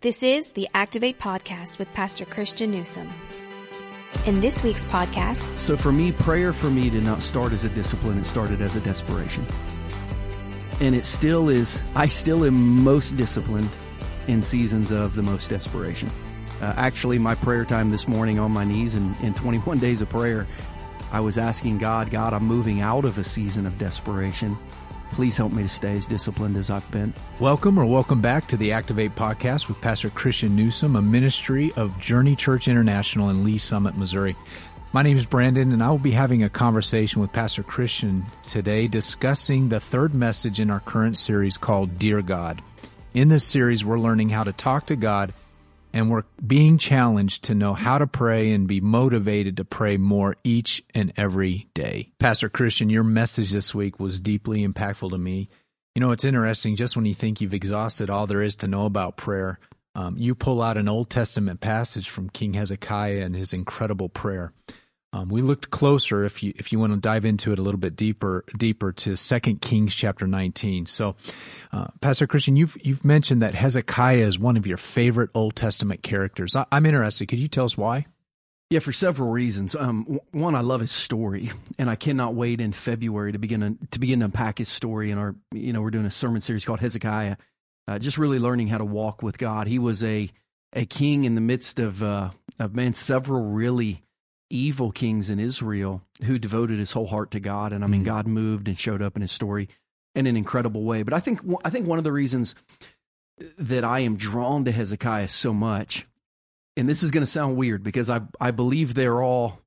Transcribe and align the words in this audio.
This 0.00 0.22
is 0.22 0.52
the 0.52 0.68
Activate 0.74 1.18
Podcast 1.18 1.80
with 1.80 1.92
Pastor 1.92 2.24
Christian 2.24 2.70
Newsom. 2.70 3.10
In 4.26 4.40
this 4.40 4.62
week's 4.62 4.84
podcast, 4.84 5.58
So 5.58 5.76
for 5.76 5.90
me, 5.90 6.12
prayer 6.12 6.52
for 6.52 6.70
me 6.70 6.88
did 6.88 7.02
not 7.02 7.20
start 7.20 7.52
as 7.52 7.64
a 7.64 7.68
discipline, 7.70 8.16
it 8.18 8.24
started 8.24 8.60
as 8.60 8.76
a 8.76 8.80
desperation. 8.80 9.44
And 10.78 10.94
it 10.94 11.04
still 11.04 11.48
is, 11.48 11.82
I 11.96 12.06
still 12.06 12.44
am 12.44 12.84
most 12.84 13.16
disciplined 13.16 13.76
in 14.28 14.40
seasons 14.40 14.92
of 14.92 15.16
the 15.16 15.22
most 15.24 15.50
desperation. 15.50 16.12
Uh, 16.60 16.74
actually, 16.76 17.18
my 17.18 17.34
prayer 17.34 17.64
time 17.64 17.90
this 17.90 18.06
morning 18.06 18.38
on 18.38 18.52
my 18.52 18.62
knees 18.62 18.94
in, 18.94 19.16
in 19.20 19.34
21 19.34 19.80
days 19.80 20.00
of 20.00 20.08
prayer, 20.08 20.46
I 21.10 21.18
was 21.18 21.38
asking 21.38 21.78
God, 21.78 22.12
God, 22.12 22.32
I'm 22.34 22.44
moving 22.44 22.82
out 22.82 23.04
of 23.04 23.18
a 23.18 23.24
season 23.24 23.66
of 23.66 23.78
desperation. 23.78 24.58
Please 25.12 25.36
help 25.36 25.52
me 25.52 25.62
to 25.62 25.68
stay 25.68 25.96
as 25.96 26.06
disciplined 26.06 26.56
as 26.56 26.70
I've 26.70 26.88
been. 26.90 27.12
Welcome 27.40 27.78
or 27.78 27.84
welcome 27.84 28.20
back 28.20 28.46
to 28.48 28.56
the 28.56 28.72
Activate 28.72 29.14
Podcast 29.14 29.68
with 29.68 29.80
Pastor 29.80 30.10
Christian 30.10 30.54
Newsom, 30.54 30.96
a 30.96 31.02
ministry 31.02 31.72
of 31.76 31.98
Journey 31.98 32.36
Church 32.36 32.68
International 32.68 33.30
in 33.30 33.44
Lee's 33.44 33.62
Summit, 33.62 33.96
Missouri. 33.96 34.36
My 34.92 35.02
name 35.02 35.16
is 35.16 35.26
Brandon, 35.26 35.72
and 35.72 35.82
I 35.82 35.90
will 35.90 35.98
be 35.98 36.12
having 36.12 36.44
a 36.44 36.48
conversation 36.48 37.20
with 37.20 37.32
Pastor 37.32 37.62
Christian 37.62 38.24
today 38.42 38.88
discussing 38.88 39.68
the 39.68 39.80
third 39.80 40.14
message 40.14 40.60
in 40.60 40.70
our 40.70 40.80
current 40.80 41.18
series 41.18 41.56
called 41.56 41.98
Dear 41.98 42.22
God. 42.22 42.62
In 43.12 43.28
this 43.28 43.44
series, 43.44 43.84
we're 43.84 43.98
learning 43.98 44.30
how 44.30 44.44
to 44.44 44.52
talk 44.52 44.86
to 44.86 44.96
God 44.96 45.34
and 45.92 46.10
we're 46.10 46.24
being 46.44 46.78
challenged 46.78 47.44
to 47.44 47.54
know 47.54 47.74
how 47.74 47.98
to 47.98 48.06
pray 48.06 48.50
and 48.50 48.68
be 48.68 48.80
motivated 48.80 49.56
to 49.56 49.64
pray 49.64 49.96
more 49.96 50.36
each 50.44 50.84
and 50.94 51.12
every 51.16 51.68
day. 51.74 52.10
Pastor 52.18 52.48
Christian, 52.48 52.90
your 52.90 53.04
message 53.04 53.50
this 53.50 53.74
week 53.74 53.98
was 53.98 54.20
deeply 54.20 54.66
impactful 54.66 55.10
to 55.10 55.18
me. 55.18 55.48
You 55.94 56.00
know, 56.00 56.12
it's 56.12 56.24
interesting 56.24 56.76
just 56.76 56.96
when 56.96 57.06
you 57.06 57.14
think 57.14 57.40
you've 57.40 57.54
exhausted 57.54 58.10
all 58.10 58.26
there 58.26 58.42
is 58.42 58.56
to 58.56 58.68
know 58.68 58.86
about 58.86 59.16
prayer, 59.16 59.58
um, 59.94 60.16
you 60.16 60.34
pull 60.34 60.62
out 60.62 60.76
an 60.76 60.88
Old 60.88 61.10
Testament 61.10 61.60
passage 61.60 62.08
from 62.08 62.30
King 62.30 62.54
Hezekiah 62.54 63.20
and 63.24 63.34
his 63.34 63.52
incredible 63.52 64.08
prayer. 64.08 64.52
Um, 65.12 65.30
we 65.30 65.40
looked 65.40 65.70
closer, 65.70 66.24
if 66.24 66.42
you 66.42 66.52
if 66.56 66.70
you 66.70 66.78
want 66.78 66.92
to 66.92 66.98
dive 66.98 67.24
into 67.24 67.50
it 67.52 67.58
a 67.58 67.62
little 67.62 67.80
bit 67.80 67.96
deeper, 67.96 68.44
deeper 68.56 68.92
to 68.92 69.16
Second 69.16 69.62
Kings 69.62 69.94
chapter 69.94 70.26
nineteen. 70.26 70.84
So, 70.84 71.16
uh, 71.72 71.86
Pastor 72.02 72.26
Christian, 72.26 72.56
you've 72.56 72.76
you've 72.82 73.06
mentioned 73.06 73.40
that 73.40 73.54
Hezekiah 73.54 74.26
is 74.26 74.38
one 74.38 74.58
of 74.58 74.66
your 74.66 74.76
favorite 74.76 75.30
Old 75.34 75.56
Testament 75.56 76.02
characters. 76.02 76.54
I, 76.54 76.66
I'm 76.70 76.84
interested. 76.84 77.26
Could 77.26 77.38
you 77.38 77.48
tell 77.48 77.64
us 77.64 77.78
why? 77.78 78.04
Yeah, 78.68 78.80
for 78.80 78.92
several 78.92 79.30
reasons. 79.30 79.74
Um, 79.74 80.18
one, 80.32 80.54
I 80.54 80.60
love 80.60 80.82
his 80.82 80.92
story, 80.92 81.52
and 81.78 81.88
I 81.88 81.96
cannot 81.96 82.34
wait 82.34 82.60
in 82.60 82.72
February 82.72 83.32
to 83.32 83.38
begin 83.38 83.60
to, 83.60 83.88
to 83.92 83.98
begin 83.98 84.18
to 84.18 84.26
unpack 84.26 84.58
his 84.58 84.68
story. 84.68 85.10
In 85.10 85.16
our, 85.16 85.34
you 85.52 85.72
know, 85.72 85.80
we're 85.80 85.90
doing 85.90 86.04
a 86.04 86.10
sermon 86.10 86.42
series 86.42 86.66
called 86.66 86.80
Hezekiah, 86.80 87.36
uh, 87.88 87.98
just 87.98 88.18
really 88.18 88.38
learning 88.38 88.68
how 88.68 88.76
to 88.76 88.84
walk 88.84 89.22
with 89.22 89.38
God. 89.38 89.68
He 89.68 89.78
was 89.78 90.04
a 90.04 90.30
a 90.74 90.84
king 90.84 91.24
in 91.24 91.34
the 91.34 91.40
midst 91.40 91.78
of 91.78 92.02
uh, 92.02 92.28
of 92.58 92.74
man 92.74 92.92
several 92.92 93.42
really 93.42 94.02
evil 94.50 94.90
kings 94.92 95.28
in 95.30 95.38
Israel 95.38 96.02
who 96.24 96.38
devoted 96.38 96.78
his 96.78 96.92
whole 96.92 97.06
heart 97.08 97.30
to 97.32 97.40
God, 97.40 97.72
and 97.72 97.84
I 97.84 97.86
mean, 97.86 98.02
Mhm. 98.02 98.06
God 98.06 98.26
moved 98.26 98.68
and 98.68 98.78
showed 98.78 99.02
up 99.02 99.14
in 99.16 99.22
his 99.22 99.32
story 99.32 99.68
in 100.14 100.26
an 100.26 100.36
incredible 100.36 100.84
way. 100.84 101.02
But 101.02 101.12
I 101.14 101.20
think 101.20 101.40
I 101.64 101.70
think 101.70 101.86
one 101.86 101.98
of 101.98 102.04
the 102.04 102.12
reasons 102.12 102.54
that 103.58 103.84
I 103.84 104.00
am 104.00 104.16
drawn 104.16 104.64
to 104.64 104.72
Hezekiah 104.72 105.28
so 105.28 105.52
much 105.54 106.06
and 106.76 106.88
this 106.88 107.02
is 107.02 107.10
going 107.10 107.24
to 107.24 107.30
sound 107.30 107.56
weird 107.56 107.82
because 107.82 108.08
I 108.10 108.20
I 108.40 108.50
believe 108.52 108.94
they're 108.94 109.22
all 109.22 109.60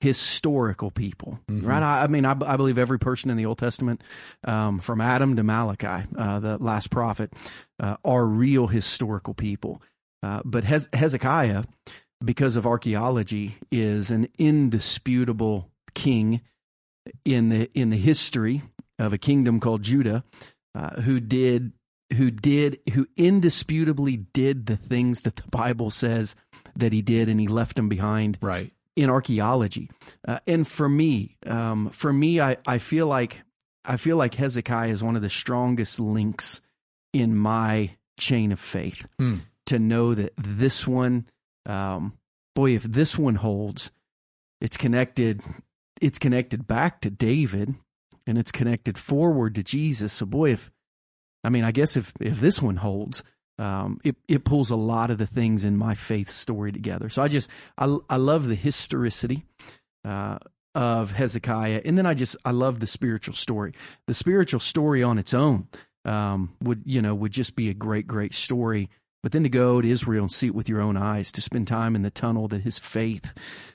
historical 0.00 0.90
people, 0.90 1.38
Mhm. 1.48 1.66
right? 1.66 1.82
I, 1.82 2.02
I 2.02 2.06
mean, 2.08 2.26
I, 2.26 2.32
I 2.32 2.56
believe 2.56 2.76
every 2.76 2.98
person 2.98 3.30
in 3.30 3.36
the 3.38 3.46
Old 3.46 3.56
Testament, 3.58 4.02
um, 4.44 4.78
from 4.80 5.00
Adam 5.00 5.36
to 5.36 5.42
Malachi, 5.42 6.06
uh, 6.18 6.40
the 6.40 6.58
last 6.58 6.90
prophet, 6.90 7.32
uh, 7.80 7.96
are 8.04 8.26
real 8.26 8.66
historical 8.66 9.32
people. 9.32 9.80
Uh, 10.22 10.42
but 10.44 10.64
Hez- 10.64 10.88
Hezekiah, 10.92 11.64
because 12.24 12.56
of 12.56 12.66
archaeology, 12.66 13.56
is 13.70 14.10
an 14.10 14.28
indisputable 14.38 15.70
king 15.94 16.40
in 17.24 17.48
the 17.50 17.70
in 17.74 17.90
the 17.90 17.96
history 17.96 18.62
of 18.98 19.12
a 19.12 19.18
kingdom 19.18 19.60
called 19.60 19.82
Judah, 19.82 20.24
uh, 20.74 21.00
who 21.02 21.20
did 21.20 21.72
who 22.16 22.30
did 22.30 22.78
who 22.92 23.06
indisputably 23.16 24.16
did 24.16 24.66
the 24.66 24.76
things 24.76 25.22
that 25.22 25.36
the 25.36 25.48
Bible 25.48 25.90
says 25.90 26.34
that 26.76 26.92
he 26.92 27.02
did, 27.02 27.28
and 27.28 27.40
he 27.40 27.48
left 27.48 27.76
them 27.76 27.88
behind 27.88 28.38
Right. 28.40 28.72
in 28.96 29.10
archaeology. 29.10 29.90
Uh, 30.26 30.38
and 30.46 30.66
for 30.66 30.88
me, 30.88 31.36
um, 31.46 31.90
for 31.90 32.12
me, 32.12 32.40
I, 32.40 32.56
I 32.66 32.78
feel 32.78 33.06
like 33.06 33.42
I 33.84 33.96
feel 33.96 34.16
like 34.16 34.34
Hezekiah 34.34 34.88
is 34.90 35.02
one 35.02 35.16
of 35.16 35.22
the 35.22 35.30
strongest 35.30 36.00
links 36.00 36.60
in 37.12 37.36
my 37.36 37.90
chain 38.18 38.52
of 38.52 38.60
faith. 38.60 39.06
Hmm. 39.18 39.34
To 39.66 39.78
know 39.78 40.14
that 40.14 40.32
this 40.36 40.86
one, 40.86 41.24
um, 41.66 42.14
boy, 42.54 42.74
if 42.74 42.82
this 42.82 43.18
one 43.18 43.36
holds, 43.36 43.90
it's 44.60 44.76
connected. 44.76 45.42
It's 46.00 46.18
connected 46.18 46.66
back 46.66 47.00
to 47.02 47.10
David, 47.10 47.74
and 48.26 48.38
it's 48.38 48.52
connected 48.52 48.98
forward 48.98 49.54
to 49.54 49.62
Jesus. 49.62 50.12
So, 50.12 50.26
boy, 50.26 50.52
if 50.52 50.70
I 51.44 51.50
mean, 51.50 51.64
I 51.64 51.72
guess 51.72 51.96
if 51.96 52.12
if 52.20 52.40
this 52.40 52.60
one 52.60 52.76
holds, 52.76 53.22
um, 53.58 54.00
it 54.02 54.16
it 54.26 54.44
pulls 54.44 54.70
a 54.70 54.76
lot 54.76 55.10
of 55.10 55.18
the 55.18 55.26
things 55.26 55.64
in 55.64 55.76
my 55.76 55.94
faith 55.94 56.28
story 56.28 56.72
together. 56.72 57.08
So 57.08 57.22
I 57.22 57.28
just 57.28 57.50
I 57.78 57.96
I 58.08 58.16
love 58.16 58.48
the 58.48 58.54
historicity 58.54 59.44
uh, 60.04 60.38
of 60.74 61.12
Hezekiah, 61.12 61.82
and 61.84 61.96
then 61.96 62.06
I 62.06 62.14
just 62.14 62.36
I 62.44 62.50
love 62.50 62.80
the 62.80 62.86
spiritual 62.86 63.34
story. 63.34 63.74
The 64.06 64.14
spiritual 64.14 64.60
story 64.60 65.02
on 65.02 65.18
its 65.18 65.34
own 65.34 65.68
um, 66.04 66.54
would 66.62 66.82
you 66.84 67.02
know 67.02 67.14
would 67.14 67.32
just 67.32 67.54
be 67.54 67.68
a 67.68 67.74
great 67.74 68.06
great 68.06 68.34
story. 68.34 68.90
But 69.24 69.32
then 69.32 69.42
to 69.42 69.48
go 69.48 69.80
to 69.80 69.88
Israel 69.88 70.24
and 70.24 70.30
see 70.30 70.48
it 70.48 70.54
with 70.54 70.68
your 70.68 70.82
own 70.82 70.98
eyes, 70.98 71.32
to 71.32 71.40
spend 71.40 71.66
time 71.66 71.96
in 71.96 72.02
the 72.02 72.10
tunnel 72.10 72.46
that 72.48 72.60
his 72.60 72.78
faith 72.78 73.32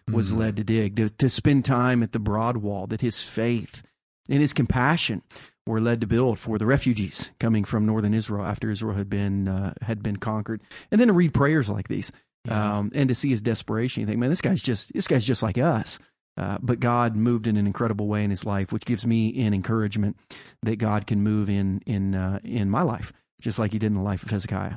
was 0.08 0.32
Mhm. 0.32 0.38
led 0.38 0.56
to 0.58 0.64
dig, 0.64 0.96
to, 0.98 1.10
to 1.10 1.28
spend 1.30 1.66
time 1.66 2.04
at 2.04 2.12
the 2.12 2.20
broad 2.20 2.58
wall 2.58 2.86
that 2.88 3.02
his 3.02 3.24
faith 3.24 3.82
and 4.30 4.42
his 4.42 4.54
compassion 4.54 5.24
were 5.66 5.82
led 5.82 6.02
to 6.02 6.08
build 6.08 6.38
for 6.38 6.60
the 6.60 6.68
refugees 6.68 7.32
coming 7.40 7.64
from 7.64 7.86
northern 7.88 8.14
Israel 8.14 8.46
after 8.46 8.70
Israel 8.70 8.96
had 8.96 9.10
been 9.10 9.48
uh, 9.48 9.74
had 9.82 10.04
been 10.04 10.18
conquered, 10.18 10.62
and 10.92 11.02
then 11.02 11.08
to 11.08 11.14
read 11.14 11.34
prayers 11.34 11.68
like 11.68 11.88
these, 11.88 12.12
Yeah. 12.46 12.78
um, 12.78 12.92
and 12.94 13.10
to 13.10 13.16
see 13.16 13.30
his 13.30 13.42
desperation. 13.42 14.02
You 14.02 14.08
think, 14.08 14.20
man, 14.20 14.30
this 14.30 14.42
guy's 14.42 14.62
just 14.62 14.94
this 14.94 15.08
guy's 15.08 15.26
just 15.26 15.42
like 15.44 15.58
us. 15.58 15.98
Uh, 16.38 16.60
but 16.62 16.80
God 16.80 17.16
moved 17.16 17.48
in 17.48 17.58
an 17.58 17.66
incredible 17.68 18.08
way 18.08 18.24
in 18.24 18.30
his 18.30 18.46
life, 18.46 18.72
which 18.72 18.86
gives 18.86 19.04
me 19.06 19.42
an 19.46 19.54
encouragement 19.56 20.16
that 20.62 20.78
God 20.78 21.06
can 21.08 21.22
move 21.24 21.50
in 21.50 21.82
in 21.88 22.14
uh, 22.14 22.40
in 22.44 22.70
my 22.70 22.84
life, 22.84 23.12
just 23.42 23.58
like 23.60 23.72
He 23.74 23.80
did 23.80 23.88
in 23.88 23.96
the 23.96 24.02
life 24.02 24.22
of 24.24 24.30
Hezekiah. 24.30 24.76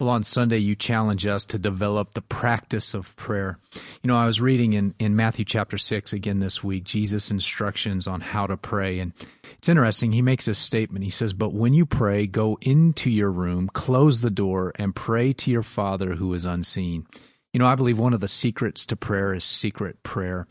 Well, 0.00 0.10
on 0.10 0.22
Sunday, 0.22 0.58
you 0.58 0.76
challenge 0.76 1.26
us 1.26 1.44
to 1.46 1.58
develop 1.58 2.14
the 2.14 2.22
practice 2.22 2.94
of 2.94 3.16
prayer. 3.16 3.58
You 4.00 4.06
know, 4.06 4.16
I 4.16 4.26
was 4.26 4.40
reading 4.40 4.74
in, 4.74 4.94
in 5.00 5.16
Matthew 5.16 5.44
chapter 5.44 5.76
6 5.76 6.12
again 6.12 6.38
this 6.38 6.62
week, 6.62 6.84
Jesus' 6.84 7.32
instructions 7.32 8.06
on 8.06 8.20
how 8.20 8.46
to 8.46 8.56
pray. 8.56 9.00
And 9.00 9.12
it's 9.54 9.68
interesting. 9.68 10.12
He 10.12 10.22
makes 10.22 10.46
a 10.46 10.54
statement. 10.54 11.04
He 11.04 11.10
says, 11.10 11.32
But 11.32 11.52
when 11.52 11.74
you 11.74 11.84
pray, 11.84 12.28
go 12.28 12.58
into 12.60 13.10
your 13.10 13.32
room, 13.32 13.68
close 13.72 14.20
the 14.20 14.30
door, 14.30 14.72
and 14.76 14.94
pray 14.94 15.32
to 15.32 15.50
your 15.50 15.64
Father 15.64 16.14
who 16.14 16.32
is 16.32 16.44
unseen. 16.44 17.04
You 17.52 17.58
know, 17.58 17.66
I 17.66 17.74
believe 17.74 17.98
one 17.98 18.14
of 18.14 18.20
the 18.20 18.28
secrets 18.28 18.86
to 18.86 18.96
prayer 18.96 19.34
is 19.34 19.42
secret 19.42 20.04
prayer. 20.04 20.46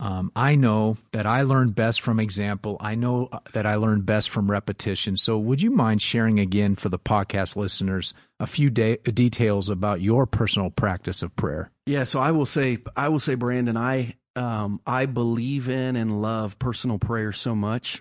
Um, 0.00 0.30
I 0.36 0.54
know 0.54 0.96
that 1.10 1.26
I 1.26 1.42
learn 1.42 1.70
best 1.70 2.02
from 2.02 2.20
example. 2.20 2.76
I 2.80 2.94
know 2.94 3.28
uh, 3.32 3.40
that 3.52 3.66
I 3.66 3.74
learn 3.74 4.02
best 4.02 4.30
from 4.30 4.48
repetition. 4.48 5.16
So, 5.16 5.38
would 5.38 5.60
you 5.60 5.72
mind 5.72 6.00
sharing 6.00 6.38
again 6.38 6.76
for 6.76 6.88
the 6.88 7.00
podcast 7.00 7.56
listeners 7.56 8.14
a 8.38 8.46
few 8.46 8.70
de- 8.70 8.98
details 8.98 9.68
about 9.68 10.00
your 10.00 10.24
personal 10.26 10.70
practice 10.70 11.22
of 11.22 11.34
prayer? 11.34 11.72
Yeah, 11.86 12.04
so 12.04 12.20
I 12.20 12.30
will 12.30 12.46
say, 12.46 12.78
I 12.96 13.08
will 13.08 13.18
say, 13.18 13.34
Brandon, 13.34 13.76
I 13.76 14.14
um, 14.36 14.80
I 14.86 15.06
believe 15.06 15.68
in 15.68 15.96
and 15.96 16.22
love 16.22 16.60
personal 16.60 17.00
prayer 17.00 17.32
so 17.32 17.56
much 17.56 18.00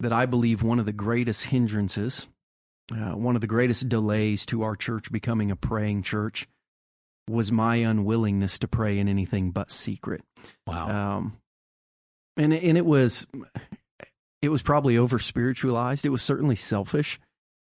that 0.00 0.12
I 0.12 0.26
believe 0.26 0.62
one 0.62 0.80
of 0.80 0.86
the 0.86 0.92
greatest 0.92 1.44
hindrances, 1.44 2.26
uh, 2.92 3.12
one 3.12 3.36
of 3.36 3.40
the 3.40 3.46
greatest 3.46 3.88
delays 3.88 4.46
to 4.46 4.62
our 4.62 4.74
church 4.74 5.12
becoming 5.12 5.52
a 5.52 5.56
praying 5.56 6.02
church, 6.02 6.48
was 7.28 7.52
my 7.52 7.76
unwillingness 7.76 8.58
to 8.60 8.68
pray 8.68 8.98
in 8.98 9.06
anything 9.06 9.52
but 9.52 9.70
secret. 9.70 10.22
Wow. 10.66 11.16
Um, 11.16 11.36
and 12.36 12.52
and 12.52 12.78
it 12.78 12.86
was 12.86 13.26
it 14.42 14.48
was 14.48 14.62
probably 14.62 14.98
over 14.98 15.18
spiritualized. 15.18 16.04
It 16.04 16.10
was 16.10 16.22
certainly 16.22 16.56
selfish, 16.56 17.20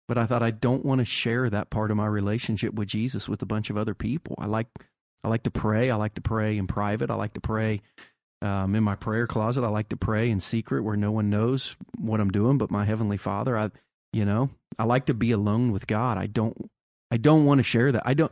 but 0.08 0.18
I 0.18 0.26
thought 0.26 0.44
I 0.44 0.52
don't 0.52 0.86
want 0.86 1.00
to 1.00 1.06
share 1.06 1.50
that 1.50 1.70
part 1.70 1.92
of 1.92 1.98
my 1.98 2.06
relationship 2.06 2.74
with 2.74 2.88
Jesus 2.88 3.28
with 3.28 3.42
a 3.42 3.48
bunch 3.48 3.70
of 3.70 3.78
other 3.78 3.96
people. 3.96 4.36
I 4.38 4.46
like 4.46 4.68
I 5.24 5.30
like 5.30 5.44
to 5.44 5.52
pray. 5.52 5.90
I 5.90 5.96
like 5.96 6.16
to 6.16 6.22
pray 6.22 6.58
in 6.58 6.68
private. 6.68 7.10
I 7.10 7.16
like 7.16 7.34
to 7.34 7.42
pray 7.42 7.82
um, 8.42 8.76
in 8.76 8.84
my 8.84 8.96
prayer 8.96 9.28
closet. 9.28 9.64
I 9.64 9.70
like 9.70 9.90
to 9.90 9.98
pray 9.98 10.30
in 10.30 10.40
secret 10.40 10.84
where 10.84 10.98
no 10.98 11.12
one 11.12 11.30
knows 11.30 11.76
what 11.98 12.22
I'm 12.22 12.32
doing 12.32 12.58
but 12.58 12.72
my 12.72 12.86
heavenly 12.86 13.18
Father. 13.18 13.58
I 13.58 13.72
you 14.14 14.26
know 14.26 14.50
I 14.78 14.84
like 14.84 15.08
to 15.08 15.14
be 15.14 15.32
alone 15.32 15.72
with 15.72 15.88
God. 15.88 16.18
I 16.18 16.28
don't 16.28 16.70
I 17.12 17.18
don't 17.18 17.46
want 17.46 17.60
to 17.60 17.64
share 17.64 17.92
that. 17.92 18.04
I 18.06 18.14
don't. 18.14 18.32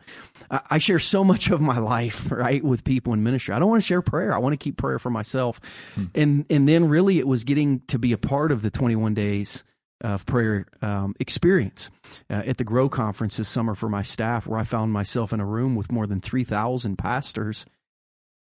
I 0.49 0.77
share 0.77 0.99
so 0.99 1.23
much 1.23 1.49
of 1.49 1.59
my 1.59 1.79
life, 1.79 2.31
right, 2.31 2.63
with 2.63 2.83
people 2.83 3.13
in 3.13 3.23
ministry. 3.23 3.53
I 3.53 3.59
don't 3.59 3.69
want 3.69 3.81
to 3.81 3.87
share 3.87 4.01
prayer. 4.01 4.33
I 4.33 4.37
want 4.37 4.53
to 4.53 4.57
keep 4.57 4.77
prayer 4.77 4.99
for 4.99 5.09
myself. 5.09 5.59
Hmm. 5.95 6.03
And 6.13 6.45
and 6.49 6.69
then 6.69 6.87
really, 6.87 7.19
it 7.19 7.27
was 7.27 7.43
getting 7.43 7.79
to 7.87 7.99
be 7.99 8.13
a 8.13 8.17
part 8.17 8.51
of 8.51 8.61
the 8.61 8.69
21 8.69 9.13
days 9.13 9.63
of 10.01 10.25
prayer 10.27 10.67
um, 10.83 11.15
experience 11.19 11.89
uh, 12.29 12.43
at 12.45 12.57
the 12.57 12.63
Grow 12.63 12.87
conference 12.87 13.37
this 13.37 13.49
summer 13.49 13.73
for 13.73 13.89
my 13.89 14.03
staff, 14.03 14.45
where 14.45 14.59
I 14.59 14.63
found 14.63 14.93
myself 14.93 15.33
in 15.33 15.39
a 15.39 15.45
room 15.45 15.75
with 15.75 15.91
more 15.91 16.05
than 16.05 16.21
three 16.21 16.43
thousand 16.43 16.97
pastors, 16.97 17.65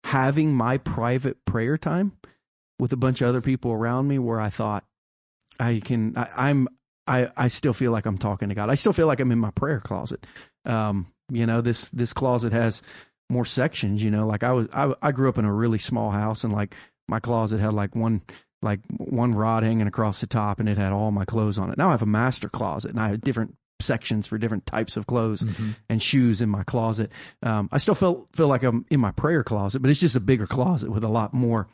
having 0.04 0.54
my 0.54 0.78
private 0.78 1.44
prayer 1.44 1.76
time 1.76 2.12
with 2.78 2.92
a 2.92 2.96
bunch 2.96 3.20
of 3.20 3.28
other 3.28 3.42
people 3.42 3.70
around 3.70 4.08
me, 4.08 4.18
where 4.18 4.40
I 4.40 4.48
thought 4.48 4.84
I 5.60 5.82
can 5.84 6.16
I, 6.16 6.28
I'm 6.36 6.68
I, 7.06 7.30
I 7.36 7.48
still 7.48 7.72
feel 7.72 7.92
like 7.92 8.06
I'm 8.06 8.18
talking 8.18 8.48
to 8.48 8.54
God. 8.54 8.70
I 8.70 8.76
still 8.76 8.92
feel 8.92 9.06
like 9.06 9.20
I'm 9.20 9.32
in 9.32 9.38
my 9.38 9.50
prayer 9.50 9.80
closet. 9.80 10.26
Um, 10.64 11.06
you 11.30 11.46
know, 11.46 11.60
this 11.60 11.90
this 11.90 12.12
closet 12.12 12.52
has 12.52 12.82
more 13.28 13.44
sections. 13.44 14.02
You 14.02 14.10
know, 14.10 14.26
like 14.26 14.42
I 14.42 14.52
was 14.52 14.68
I, 14.72 14.94
I 15.02 15.12
grew 15.12 15.28
up 15.28 15.38
in 15.38 15.44
a 15.44 15.52
really 15.52 15.78
small 15.78 16.10
house, 16.10 16.44
and 16.44 16.52
like 16.52 16.74
my 17.08 17.20
closet 17.20 17.60
had 17.60 17.72
like 17.72 17.96
one 17.96 18.22
like 18.60 18.80
one 18.98 19.34
rod 19.34 19.64
hanging 19.64 19.86
across 19.86 20.20
the 20.20 20.26
top, 20.26 20.60
and 20.60 20.68
it 20.68 20.78
had 20.78 20.92
all 20.92 21.10
my 21.10 21.24
clothes 21.24 21.58
on 21.58 21.70
it. 21.70 21.78
Now 21.78 21.88
I 21.88 21.92
have 21.92 22.02
a 22.02 22.06
master 22.06 22.48
closet, 22.48 22.92
and 22.92 23.00
I 23.00 23.08
have 23.08 23.20
different 23.20 23.56
sections 23.80 24.28
for 24.28 24.38
different 24.38 24.64
types 24.64 24.96
of 24.96 25.06
clothes 25.06 25.42
mm-hmm. 25.42 25.72
and 25.88 26.00
shoes 26.00 26.40
in 26.40 26.48
my 26.48 26.62
closet. 26.62 27.10
Um, 27.42 27.68
I 27.72 27.78
still 27.78 27.94
feel 27.94 28.28
feel 28.32 28.48
like 28.48 28.62
I'm 28.62 28.86
in 28.90 29.00
my 29.00 29.10
prayer 29.10 29.42
closet, 29.42 29.80
but 29.80 29.90
it's 29.90 30.00
just 30.00 30.16
a 30.16 30.20
bigger 30.20 30.46
closet 30.46 30.90
with 30.90 31.04
a 31.04 31.08
lot 31.08 31.34
more 31.34 31.68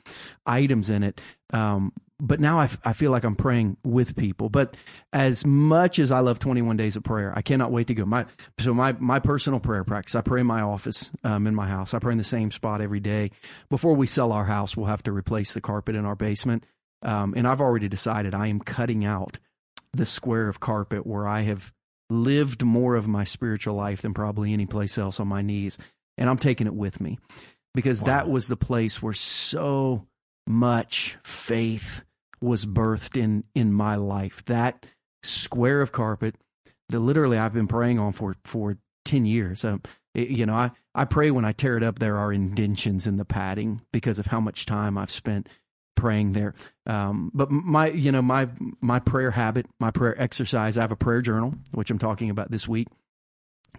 items 0.47 0.91
in 0.91 1.03
it. 1.03 1.21
Um, 1.53 1.93
but 2.21 2.41
now 2.41 2.59
I, 2.59 2.69
I 2.85 2.93
feel 2.95 3.11
like 3.13 3.25
I'm 3.25 3.37
praying 3.37 3.77
with 3.85 4.17
people. 4.17 4.49
But 4.49 4.77
as 5.13 5.47
much 5.47 5.99
as 5.99 6.11
I 6.11 6.19
love 6.21 6.39
21 6.39 6.77
days 6.77 6.97
of 6.97 7.05
prayer, 7.05 7.33
I 7.35 7.43
cannot 7.43 7.71
wait 7.71 7.87
to 7.89 7.95
go. 7.95 8.05
My 8.05 8.27
so 8.59 8.75
my 8.75 8.93
my 8.93 9.21
personal 9.21 9.61
prayer 9.61 9.85
practice. 9.85 10.15
I 10.15 10.21
pray 10.21 10.41
in 10.41 10.47
my 10.47 10.63
office, 10.63 11.11
um, 11.23 11.47
in 11.47 11.55
my 11.55 11.69
house. 11.69 11.95
I 11.95 12.01
pray 12.01 12.13
in 12.13 12.19
the 12.19 12.25
same 12.25 12.51
spot 12.51 12.81
every 12.81 13.01
day. 13.01 13.31
Before 13.71 13.95
we 13.95 14.07
sell 14.07 14.33
our 14.33 14.45
house, 14.45 14.77
we'll 14.77 14.87
have 14.87 15.03
to 15.05 15.13
replace 15.13 15.55
the 15.55 15.61
carpet 15.61 15.95
in 15.95 16.05
our 16.05 16.17
basement. 16.17 16.65
Um, 17.03 17.35
and 17.37 17.47
I've 17.47 17.61
already 17.61 17.89
decided 17.89 18.35
I 18.35 18.49
am 18.49 18.59
cutting 18.59 19.05
out 19.05 19.39
the 19.93 20.07
square 20.07 20.49
of 20.49 20.59
carpet 20.59 21.07
where 21.07 21.29
I 21.29 21.43
have 21.43 21.73
lived 22.11 22.65
more 22.65 22.97
of 22.97 23.07
my 23.07 23.25
spiritual 23.25 23.75
life 23.75 24.03
than 24.03 24.15
probably 24.15 24.53
any 24.53 24.67
place 24.67 24.99
else 24.99 25.21
on 25.21 25.29
my 25.29 25.43
knees, 25.43 25.79
and 26.17 26.29
I'm 26.29 26.39
taking 26.39 26.67
it 26.67 26.75
with 26.75 27.01
me 27.01 27.19
because 27.75 28.01
wow. 28.01 28.07
that 28.07 28.29
was 28.29 28.49
the 28.49 28.57
place 28.57 29.01
where 29.01 29.13
so 29.13 30.07
much 30.49 31.17
faith 31.23 32.03
was 32.41 32.67
birthed 32.67 33.17
in 33.17 33.45
in 33.55 33.73
my 33.73 33.97
life. 33.97 34.45
That 34.47 34.87
square 35.23 35.81
of 35.81 35.93
carpet 35.93 36.35
that 36.89 37.01
literally 37.01 37.39
I've 37.39 37.55
been 37.55 37.69
praying 37.69 37.99
on 37.99 38.13
for 38.13 38.37
for 38.45 38.77
ten 39.05 39.27
years. 39.27 39.65
Um, 39.65 39.83
it, 40.15 40.29
you 40.29 40.47
know, 40.47 40.55
I 40.55 40.71
I 40.95 41.05
pray 41.05 41.31
when 41.31 41.45
I 41.45 41.53
tear 41.53 41.77
it 41.77 41.83
up, 41.83 41.99
there 41.99 42.19
are 42.19 42.33
indentions 42.33 43.07
in 43.07 43.17
the 43.17 43.25
padding 43.25 43.81
because 43.93 44.19
of 44.19 44.27
how 44.27 44.41
much 44.41 44.67
time 44.67 44.99
I've 44.99 45.11
spent 45.11 45.49
praying 45.97 46.33
there. 46.33 46.55
Um, 46.87 47.31
but 47.35 47.51
my, 47.51 47.89
you 47.91 48.13
know, 48.13 48.23
my 48.23 48.49
my 48.81 49.01
prayer 49.01 49.31
habit, 49.31 49.67
my 49.81 49.91
prayer 49.91 50.21
exercise. 50.21 50.79
I 50.79 50.83
have 50.83 50.93
a 50.93 50.97
prayer 50.97 51.23
journal, 51.23 51.55
which 51.73 51.91
I'm 51.91 51.99
talking 51.99 52.31
about 52.31 52.51
this 52.51 52.69
week 52.69 52.89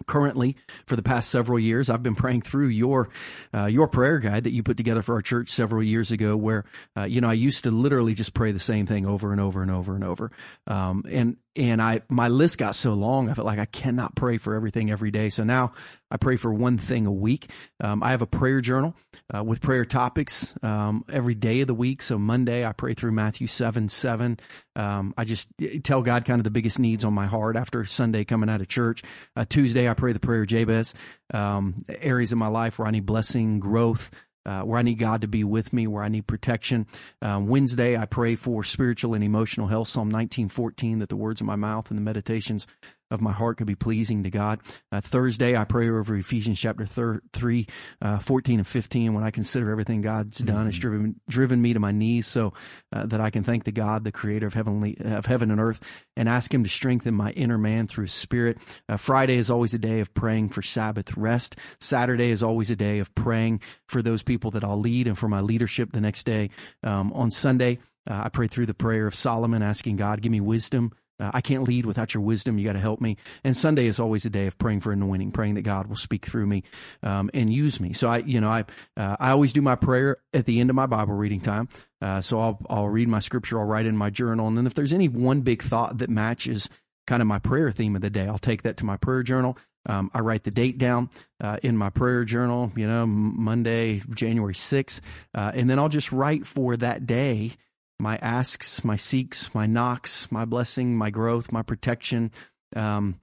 currently 0.06 0.56
for 0.86 0.96
the 0.96 1.02
past 1.02 1.30
several 1.30 1.58
years. 1.58 1.90
I've 1.90 2.02
been 2.02 2.14
praying 2.14 2.42
through 2.42 2.68
your 2.68 3.08
uh, 3.54 3.66
your 3.66 3.88
prayer 3.88 4.18
guide 4.18 4.44
that 4.44 4.52
you 4.52 4.62
put 4.62 4.76
together 4.76 5.02
for 5.02 5.14
our 5.14 5.22
church 5.22 5.50
several 5.50 5.82
years 5.82 6.10
ago 6.10 6.36
where 6.36 6.64
uh, 6.96 7.04
you 7.04 7.20
know 7.20 7.28
i 7.28 7.32
used 7.32 7.64
to 7.64 7.70
literally 7.70 8.14
just 8.14 8.34
pray 8.34 8.52
the 8.52 8.60
same 8.60 8.86
thing 8.86 9.06
over 9.06 9.32
and 9.32 9.40
over 9.40 9.62
and 9.62 9.70
over 9.70 9.94
and 9.94 10.04
over. 10.04 10.30
Um, 10.66 11.04
and 11.08 11.36
and 11.56 11.82
I 11.82 12.02
my 12.08 12.28
list 12.28 12.58
got 12.58 12.76
so 12.76 12.94
long 12.94 13.28
I 13.28 13.34
felt 13.34 13.46
like 13.46 13.58
I 13.58 13.64
cannot 13.64 14.14
pray 14.14 14.38
for 14.38 14.54
everything 14.54 14.90
every 14.90 15.10
day. 15.10 15.30
So 15.30 15.42
now 15.42 15.72
I 16.10 16.16
pray 16.16 16.36
for 16.36 16.52
one 16.52 16.78
thing 16.78 17.06
a 17.06 17.12
week. 17.12 17.50
Um, 17.80 18.02
I 18.02 18.10
have 18.10 18.22
a 18.22 18.26
prayer 18.26 18.60
journal 18.60 18.94
uh, 19.34 19.42
with 19.42 19.60
prayer 19.60 19.84
topics 19.84 20.54
um, 20.62 21.04
every 21.10 21.34
day 21.34 21.60
of 21.60 21.66
the 21.66 21.74
week. 21.74 22.02
So 22.02 22.18
Monday 22.18 22.64
I 22.64 22.72
pray 22.72 22.94
through 22.94 23.12
Matthew 23.12 23.46
seven 23.46 23.88
seven. 23.88 24.38
Um, 24.76 25.12
I 25.16 25.24
just 25.24 25.50
tell 25.82 26.02
God 26.02 26.24
kind 26.24 26.40
of 26.40 26.44
the 26.44 26.50
biggest 26.50 26.78
needs 26.78 27.04
on 27.04 27.14
my 27.14 27.26
heart 27.26 27.56
after 27.56 27.84
Sunday 27.84 28.24
coming 28.24 28.48
out 28.48 28.60
of 28.60 28.68
church. 28.68 29.02
Uh, 29.34 29.44
Tuesday 29.48 29.88
I 29.88 29.94
pray 29.94 30.12
the 30.12 30.20
prayer 30.20 30.42
of 30.42 30.48
Jabez. 30.48 30.94
Um, 31.34 31.84
areas 31.88 32.32
of 32.32 32.38
my 32.38 32.48
life 32.48 32.78
where 32.78 32.86
I 32.86 32.90
need 32.90 33.06
blessing, 33.06 33.60
growth 33.60 34.10
uh, 34.46 34.62
where 34.62 34.78
I 34.78 34.82
need 34.82 34.98
God 34.98 35.20
to 35.20 35.28
be 35.28 35.44
with 35.44 35.72
me, 35.72 35.86
where 35.86 36.02
I 36.02 36.08
need 36.08 36.26
protection. 36.26 36.86
Um, 37.22 37.46
Wednesday, 37.46 37.96
I 37.96 38.06
pray 38.06 38.34
for 38.34 38.64
spiritual 38.64 39.14
and 39.14 39.24
emotional 39.24 39.66
health. 39.66 39.88
Psalm 39.88 40.10
19:14, 40.10 41.00
that 41.00 41.08
the 41.08 41.16
words 41.16 41.40
of 41.40 41.46
my 41.46 41.56
mouth 41.56 41.90
and 41.90 41.98
the 41.98 42.02
meditations 42.02 42.66
of 43.10 43.20
my 43.20 43.32
heart 43.32 43.58
could 43.58 43.66
be 43.66 43.74
pleasing 43.74 44.22
to 44.22 44.30
God. 44.30 44.60
Uh, 44.92 45.00
Thursday, 45.00 45.56
I 45.56 45.64
pray 45.64 45.88
over 45.88 46.14
Ephesians 46.16 46.60
chapter 46.60 46.86
thir- 46.86 47.20
3, 47.32 47.66
uh, 48.00 48.18
14 48.18 48.60
and 48.60 48.66
15. 48.66 49.14
When 49.14 49.24
I 49.24 49.30
consider 49.30 49.70
everything 49.70 50.02
God's 50.02 50.38
done, 50.38 50.56
mm-hmm. 50.56 50.68
it's 50.68 50.78
driven, 50.78 51.20
driven 51.28 51.60
me 51.60 51.74
to 51.74 51.80
my 51.80 51.92
knees 51.92 52.26
so 52.26 52.52
uh, 52.92 53.06
that 53.06 53.20
I 53.20 53.30
can 53.30 53.44
thank 53.44 53.64
the 53.64 53.72
God, 53.72 54.04
the 54.04 54.12
creator 54.12 54.46
of 54.46 54.54
heavenly, 54.54 54.96
of 55.00 55.26
heaven 55.26 55.50
and 55.50 55.60
earth, 55.60 55.80
and 56.16 56.28
ask 56.28 56.52
him 56.52 56.62
to 56.64 56.70
strengthen 56.70 57.14
my 57.14 57.30
inner 57.32 57.58
man 57.58 57.86
through 57.86 58.04
his 58.04 58.12
spirit. 58.12 58.58
Uh, 58.88 58.96
Friday 58.96 59.36
is 59.36 59.50
always 59.50 59.74
a 59.74 59.78
day 59.78 60.00
of 60.00 60.14
praying 60.14 60.50
for 60.50 60.62
Sabbath 60.62 61.16
rest. 61.16 61.56
Saturday 61.80 62.30
is 62.30 62.42
always 62.42 62.70
a 62.70 62.76
day 62.76 63.00
of 63.00 63.14
praying 63.14 63.60
for 63.86 64.02
those 64.02 64.22
people 64.22 64.52
that 64.52 64.64
I'll 64.64 64.78
lead 64.80 65.06
and 65.06 65.18
for 65.18 65.28
my 65.28 65.40
leadership 65.40 65.92
the 65.92 66.00
next 66.00 66.24
day. 66.24 66.50
Um, 66.82 67.12
on 67.12 67.30
Sunday, 67.30 67.78
uh, 68.08 68.22
I 68.24 68.28
pray 68.28 68.46
through 68.46 68.66
the 68.66 68.74
prayer 68.74 69.06
of 69.06 69.14
Solomon, 69.14 69.62
asking 69.62 69.96
God, 69.96 70.22
give 70.22 70.32
me 70.32 70.40
wisdom 70.40 70.92
uh, 71.20 71.30
I 71.34 71.40
can't 71.40 71.64
lead 71.64 71.86
without 71.86 72.14
your 72.14 72.22
wisdom. 72.22 72.58
You 72.58 72.64
got 72.64 72.72
to 72.72 72.80
help 72.80 73.00
me. 73.00 73.16
And 73.44 73.56
Sunday 73.56 73.86
is 73.86 74.00
always 74.00 74.24
a 74.24 74.30
day 74.30 74.46
of 74.46 74.58
praying 74.58 74.80
for 74.80 74.92
anointing, 74.92 75.32
praying 75.32 75.54
that 75.54 75.62
God 75.62 75.86
will 75.86 75.96
speak 75.96 76.26
through 76.26 76.46
me 76.46 76.64
um, 77.02 77.30
and 77.34 77.52
use 77.52 77.80
me. 77.80 77.92
So 77.92 78.08
I, 78.08 78.18
you 78.18 78.40
know, 78.40 78.48
I 78.48 78.64
uh, 78.96 79.16
I 79.20 79.30
always 79.30 79.52
do 79.52 79.62
my 79.62 79.76
prayer 79.76 80.18
at 80.32 80.46
the 80.46 80.60
end 80.60 80.70
of 80.70 80.76
my 80.76 80.86
Bible 80.86 81.14
reading 81.14 81.40
time. 81.40 81.68
Uh, 82.00 82.20
so 82.20 82.40
I'll 82.40 82.58
I'll 82.68 82.88
read 82.88 83.08
my 83.08 83.20
scripture, 83.20 83.60
I'll 83.60 83.66
write 83.66 83.86
in 83.86 83.96
my 83.96 84.10
journal, 84.10 84.48
and 84.48 84.56
then 84.56 84.66
if 84.66 84.74
there's 84.74 84.92
any 84.92 85.08
one 85.08 85.42
big 85.42 85.62
thought 85.62 85.98
that 85.98 86.08
matches 86.10 86.68
kind 87.06 87.22
of 87.22 87.28
my 87.28 87.38
prayer 87.38 87.70
theme 87.70 87.96
of 87.96 88.02
the 88.02 88.10
day, 88.10 88.26
I'll 88.26 88.38
take 88.38 88.62
that 88.62 88.78
to 88.78 88.84
my 88.84 88.96
prayer 88.96 89.22
journal. 89.22 89.58
Um, 89.86 90.10
I 90.12 90.20
write 90.20 90.44
the 90.44 90.50
date 90.50 90.78
down 90.78 91.10
uh, 91.40 91.56
in 91.62 91.76
my 91.76 91.90
prayer 91.90 92.24
journal, 92.24 92.70
you 92.76 92.86
know, 92.86 93.06
Monday, 93.06 94.02
January 94.10 94.52
6th. 94.52 95.00
Uh, 95.34 95.52
and 95.54 95.70
then 95.70 95.78
I'll 95.78 95.88
just 95.88 96.12
write 96.12 96.46
for 96.46 96.76
that 96.76 97.06
day 97.06 97.52
my 98.00 98.16
asks, 98.16 98.84
my 98.84 98.96
seeks, 98.96 99.54
my 99.54 99.66
knocks, 99.66 100.30
my 100.32 100.44
blessing, 100.44 100.96
my 100.96 101.10
growth, 101.10 101.52
my 101.52 101.62
protection, 101.62 102.32
um, 102.74 103.20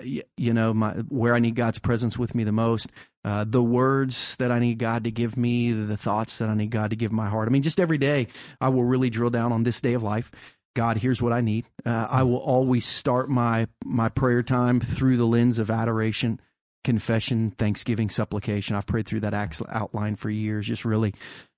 you 0.00 0.52
know, 0.52 0.72
my, 0.72 0.92
where 1.08 1.34
I 1.34 1.40
need 1.40 1.56
God's 1.56 1.80
presence 1.80 2.16
with 2.16 2.34
me 2.34 2.44
the 2.44 2.52
most, 2.52 2.90
uh, 3.24 3.44
the 3.46 3.62
words 3.62 4.36
that 4.36 4.52
I 4.52 4.60
need 4.60 4.78
God 4.78 5.04
to 5.04 5.10
give 5.10 5.36
me, 5.36 5.72
the 5.72 5.96
thoughts 5.96 6.38
that 6.38 6.48
I 6.48 6.54
need 6.54 6.70
God 6.70 6.90
to 6.90 6.96
give 6.96 7.10
my 7.10 7.28
heart. 7.28 7.48
I 7.48 7.50
mean, 7.50 7.62
just 7.62 7.80
every 7.80 7.98
day 7.98 8.28
I 8.60 8.68
will 8.68 8.84
really 8.84 9.10
drill 9.10 9.30
down 9.30 9.52
on 9.52 9.64
this 9.64 9.80
day 9.80 9.94
of 9.94 10.02
life. 10.02 10.30
God, 10.76 10.96
here's 10.96 11.22
what 11.22 11.32
I 11.32 11.40
need. 11.40 11.66
Uh, 11.84 12.06
I 12.10 12.22
will 12.24 12.38
always 12.38 12.84
start 12.84 13.30
my 13.30 13.68
my 13.84 14.08
prayer 14.08 14.42
time 14.42 14.80
through 14.80 15.16
the 15.16 15.26
lens 15.26 15.58
of 15.58 15.70
adoration, 15.70 16.40
confession, 16.84 17.50
thanksgiving, 17.50 18.10
supplication. 18.10 18.76
I've 18.76 18.86
prayed 18.86 19.06
through 19.06 19.20
that 19.20 19.34
outline 19.68 20.16
for 20.16 20.30
years, 20.30 20.66
just 20.66 20.84
really 20.84 21.14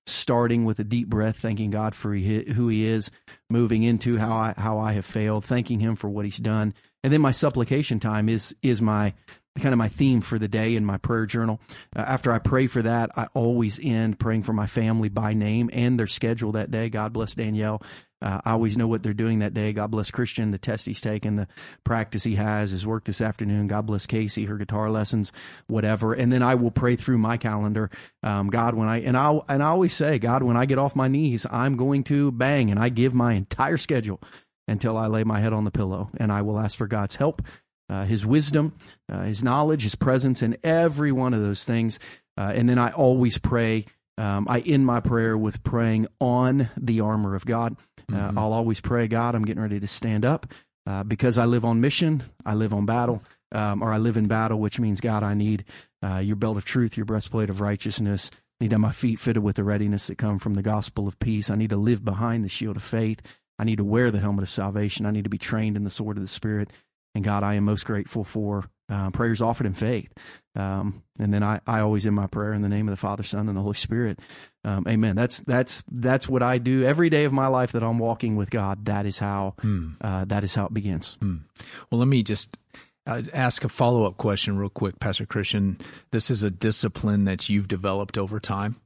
starting 0.07 0.65
with 0.65 0.79
a 0.79 0.83
deep 0.83 1.09
breath, 1.09 1.37
thanking 1.37 1.69
God 1.69 1.93
for 1.93 2.15
who 2.15 2.67
He 2.69 2.85
is, 2.85 3.11
moving 3.49 3.83
into 3.83 4.17
how 4.17 4.31
I 4.31 4.53
how 4.57 4.79
I 4.79 4.93
have 4.93 5.05
failed, 5.05 5.45
thanking 5.45 5.79
Him 5.79 5.95
for 5.95 6.09
what 6.09 6.25
He's 6.25 6.37
done, 6.37 6.73
and 7.03 7.13
then 7.13 7.21
my 7.21 7.31
supplication 7.31 7.99
time 7.99 8.29
is 8.29 8.55
is 8.61 8.81
my 8.81 9.13
kind 9.59 9.73
of 9.73 9.77
my 9.77 9.89
theme 9.89 10.21
for 10.21 10.37
the 10.37 10.47
day 10.47 10.75
in 10.75 10.85
my 10.85 10.97
prayer 10.97 11.25
journal. 11.25 11.59
Uh, 11.95 12.01
after 12.01 12.31
I 12.31 12.39
pray 12.39 12.67
for 12.67 12.81
that, 12.83 13.11
I 13.17 13.27
always 13.33 13.79
end 13.83 14.19
praying 14.19 14.43
for 14.43 14.53
my 14.53 14.67
family 14.67 15.09
by 15.09 15.33
name 15.33 15.69
and 15.73 15.99
their 15.99 16.07
schedule 16.07 16.53
that 16.53 16.71
day. 16.71 16.89
God 16.89 17.13
bless 17.13 17.35
Danielle 17.35 17.81
uh, 18.21 18.41
I 18.43 18.51
always 18.51 18.77
know 18.77 18.87
what 18.87 19.03
they're 19.03 19.13
doing 19.13 19.39
that 19.39 19.53
day. 19.53 19.73
God 19.73 19.91
bless 19.91 20.09
Christian, 20.09 20.51
the 20.51 20.57
test 20.57 20.85
he's 20.85 21.01
taken, 21.01 21.35
the 21.35 21.47
practice 21.83 22.23
he 22.23 22.35
has, 22.35 22.71
his 22.71 22.85
work 22.85 23.03
this 23.03 23.21
afternoon. 23.21 23.67
God 23.67 23.85
bless 23.85 24.07
Casey, 24.07 24.45
her 24.45 24.57
guitar 24.57 24.89
lessons, 24.89 25.31
whatever. 25.67 26.13
And 26.13 26.31
then 26.31 26.41
I 26.41 26.55
will 26.55 26.71
pray 26.71 26.95
through 26.95 27.19
my 27.19 27.37
calendar. 27.37 27.91
Um, 28.23 28.47
God, 28.47 28.73
when 28.73 28.87
I 28.87 29.01
and 29.01 29.15
I 29.15 29.39
and 29.47 29.61
I 29.61 29.67
always 29.67 29.93
say, 29.93 30.17
God, 30.17 30.41
when 30.41 30.57
I 30.57 30.65
get 30.65 30.79
off 30.79 30.95
my 30.95 31.07
knees, 31.07 31.45
I'm 31.49 31.77
going 31.77 32.03
to 32.05 32.31
bang, 32.31 32.71
and 32.71 32.79
I 32.79 32.89
give 32.89 33.13
my 33.13 33.33
entire 33.33 33.77
schedule 33.77 34.19
until 34.67 34.97
I 34.97 35.07
lay 35.07 35.23
my 35.23 35.39
head 35.39 35.53
on 35.53 35.63
the 35.63 35.71
pillow, 35.71 36.09
and 36.17 36.31
I 36.31 36.41
will 36.41 36.59
ask 36.59 36.77
for 36.77 36.87
God's 36.87 37.15
help, 37.15 37.41
uh, 37.89 38.05
His 38.05 38.25
wisdom, 38.25 38.73
uh, 39.11 39.23
His 39.23 39.43
knowledge, 39.43 39.83
His 39.83 39.95
presence, 39.95 40.41
in 40.41 40.57
every 40.63 41.11
one 41.11 41.33
of 41.33 41.41
those 41.41 41.63
things. 41.65 41.99
Uh, 42.35 42.51
and 42.53 42.67
then 42.67 42.77
I 42.77 42.91
always 42.91 43.37
pray 43.37 43.85
um, 44.17 44.47
I 44.49 44.59
end 44.59 44.85
my 44.85 44.99
prayer 44.99 45.37
with 45.37 45.63
praying 45.63 46.07
on 46.19 46.69
the 46.77 47.01
armor 47.01 47.35
of 47.35 47.45
God. 47.45 47.75
Uh, 48.11 48.15
mm-hmm. 48.15 48.37
I'll 48.37 48.53
always 48.53 48.81
pray, 48.81 49.07
God, 49.07 49.35
I'm 49.35 49.45
getting 49.45 49.61
ready 49.61 49.79
to 49.79 49.87
stand 49.87 50.25
up 50.25 50.47
uh, 50.85 51.03
because 51.03 51.37
I 51.37 51.45
live 51.45 51.65
on 51.65 51.81
mission, 51.81 52.23
I 52.45 52.55
live 52.55 52.73
on 52.73 52.85
battle, 52.85 53.21
um, 53.51 53.81
or 53.81 53.91
I 53.91 53.97
live 53.97 54.17
in 54.17 54.27
battle, 54.27 54.59
which 54.59 54.79
means, 54.79 55.01
God, 55.01 55.23
I 55.23 55.33
need 55.33 55.65
uh, 56.03 56.17
your 56.17 56.35
belt 56.35 56.57
of 56.57 56.65
truth, 56.65 56.97
your 56.97 57.05
breastplate 57.05 57.49
of 57.49 57.61
righteousness. 57.61 58.31
I 58.33 58.63
need 58.63 58.69
to 58.69 58.75
have 58.75 58.81
my 58.81 58.91
feet 58.91 59.19
fitted 59.19 59.43
with 59.43 59.57
the 59.57 59.63
readiness 59.63 60.07
that 60.07 60.17
come 60.17 60.39
from 60.39 60.55
the 60.55 60.63
gospel 60.63 61.07
of 61.07 61.19
peace. 61.19 61.49
I 61.49 61.55
need 61.55 61.69
to 61.69 61.77
live 61.77 62.03
behind 62.03 62.43
the 62.43 62.49
shield 62.49 62.75
of 62.75 62.83
faith. 62.83 63.21
I 63.59 63.63
need 63.63 63.77
to 63.77 63.83
wear 63.83 64.11
the 64.11 64.19
helmet 64.19 64.43
of 64.43 64.49
salvation. 64.49 65.05
I 65.05 65.11
need 65.11 65.23
to 65.25 65.29
be 65.29 65.37
trained 65.37 65.77
in 65.77 65.83
the 65.83 65.89
sword 65.89 66.17
of 66.17 66.23
the 66.23 66.27
Spirit. 66.27 66.71
And 67.17 67.23
God, 67.25 67.43
I 67.43 67.55
am 67.55 67.63
most 67.65 67.85
grateful 67.85 68.23
for 68.23 68.69
Uh, 68.89 69.09
prayers 69.09 69.41
offered 69.41 69.65
in 69.67 69.73
faith. 69.73 70.09
Um, 70.55 71.03
and 71.19 71.33
then 71.33 71.43
I, 71.43 71.59
I 71.67 71.81
always 71.81 72.05
in 72.05 72.13
my 72.13 72.27
prayer 72.27 72.53
in 72.53 72.61
the 72.61 72.69
name 72.69 72.87
of 72.87 72.91
the 72.93 72.97
Father, 73.07 73.21
Son, 73.23 73.49
and 73.49 73.57
the 73.57 73.61
Holy 73.61 73.75
Spirit. 73.75 74.19
Um, 74.63 74.85
amen. 74.87 75.15
That's 75.17 75.41
that's 75.41 75.83
that's 75.91 76.29
what 76.29 76.41
I 76.41 76.57
do 76.57 76.85
every 76.85 77.09
day 77.09 77.25
of 77.25 77.33
my 77.33 77.47
life 77.47 77.73
that 77.73 77.83
I'm 77.83 77.99
walking 77.99 78.37
with 78.37 78.49
God. 78.49 78.85
That 78.85 79.05
is 79.05 79.17
how 79.19 79.55
Hmm. 79.59 79.89
uh, 79.99 80.23
that 80.25 80.43
is 80.45 80.55
how 80.55 80.67
it 80.67 80.73
begins. 80.73 81.17
Well, 81.21 81.99
let 81.99 82.07
me 82.07 82.23
just 82.23 82.57
uh, 83.05 83.23
ask 83.33 83.65
a 83.65 83.69
follow 83.69 84.05
up 84.05 84.15
question 84.15 84.57
real 84.57 84.69
quick, 84.69 84.99
Pastor 84.99 85.25
Christian. 85.25 85.79
This 86.11 86.29
is 86.31 86.43
a 86.43 86.49
discipline 86.49 87.25
that 87.25 87.49
you've 87.49 87.67
developed 87.67 88.17
over 88.17 88.39
time. 88.39 88.77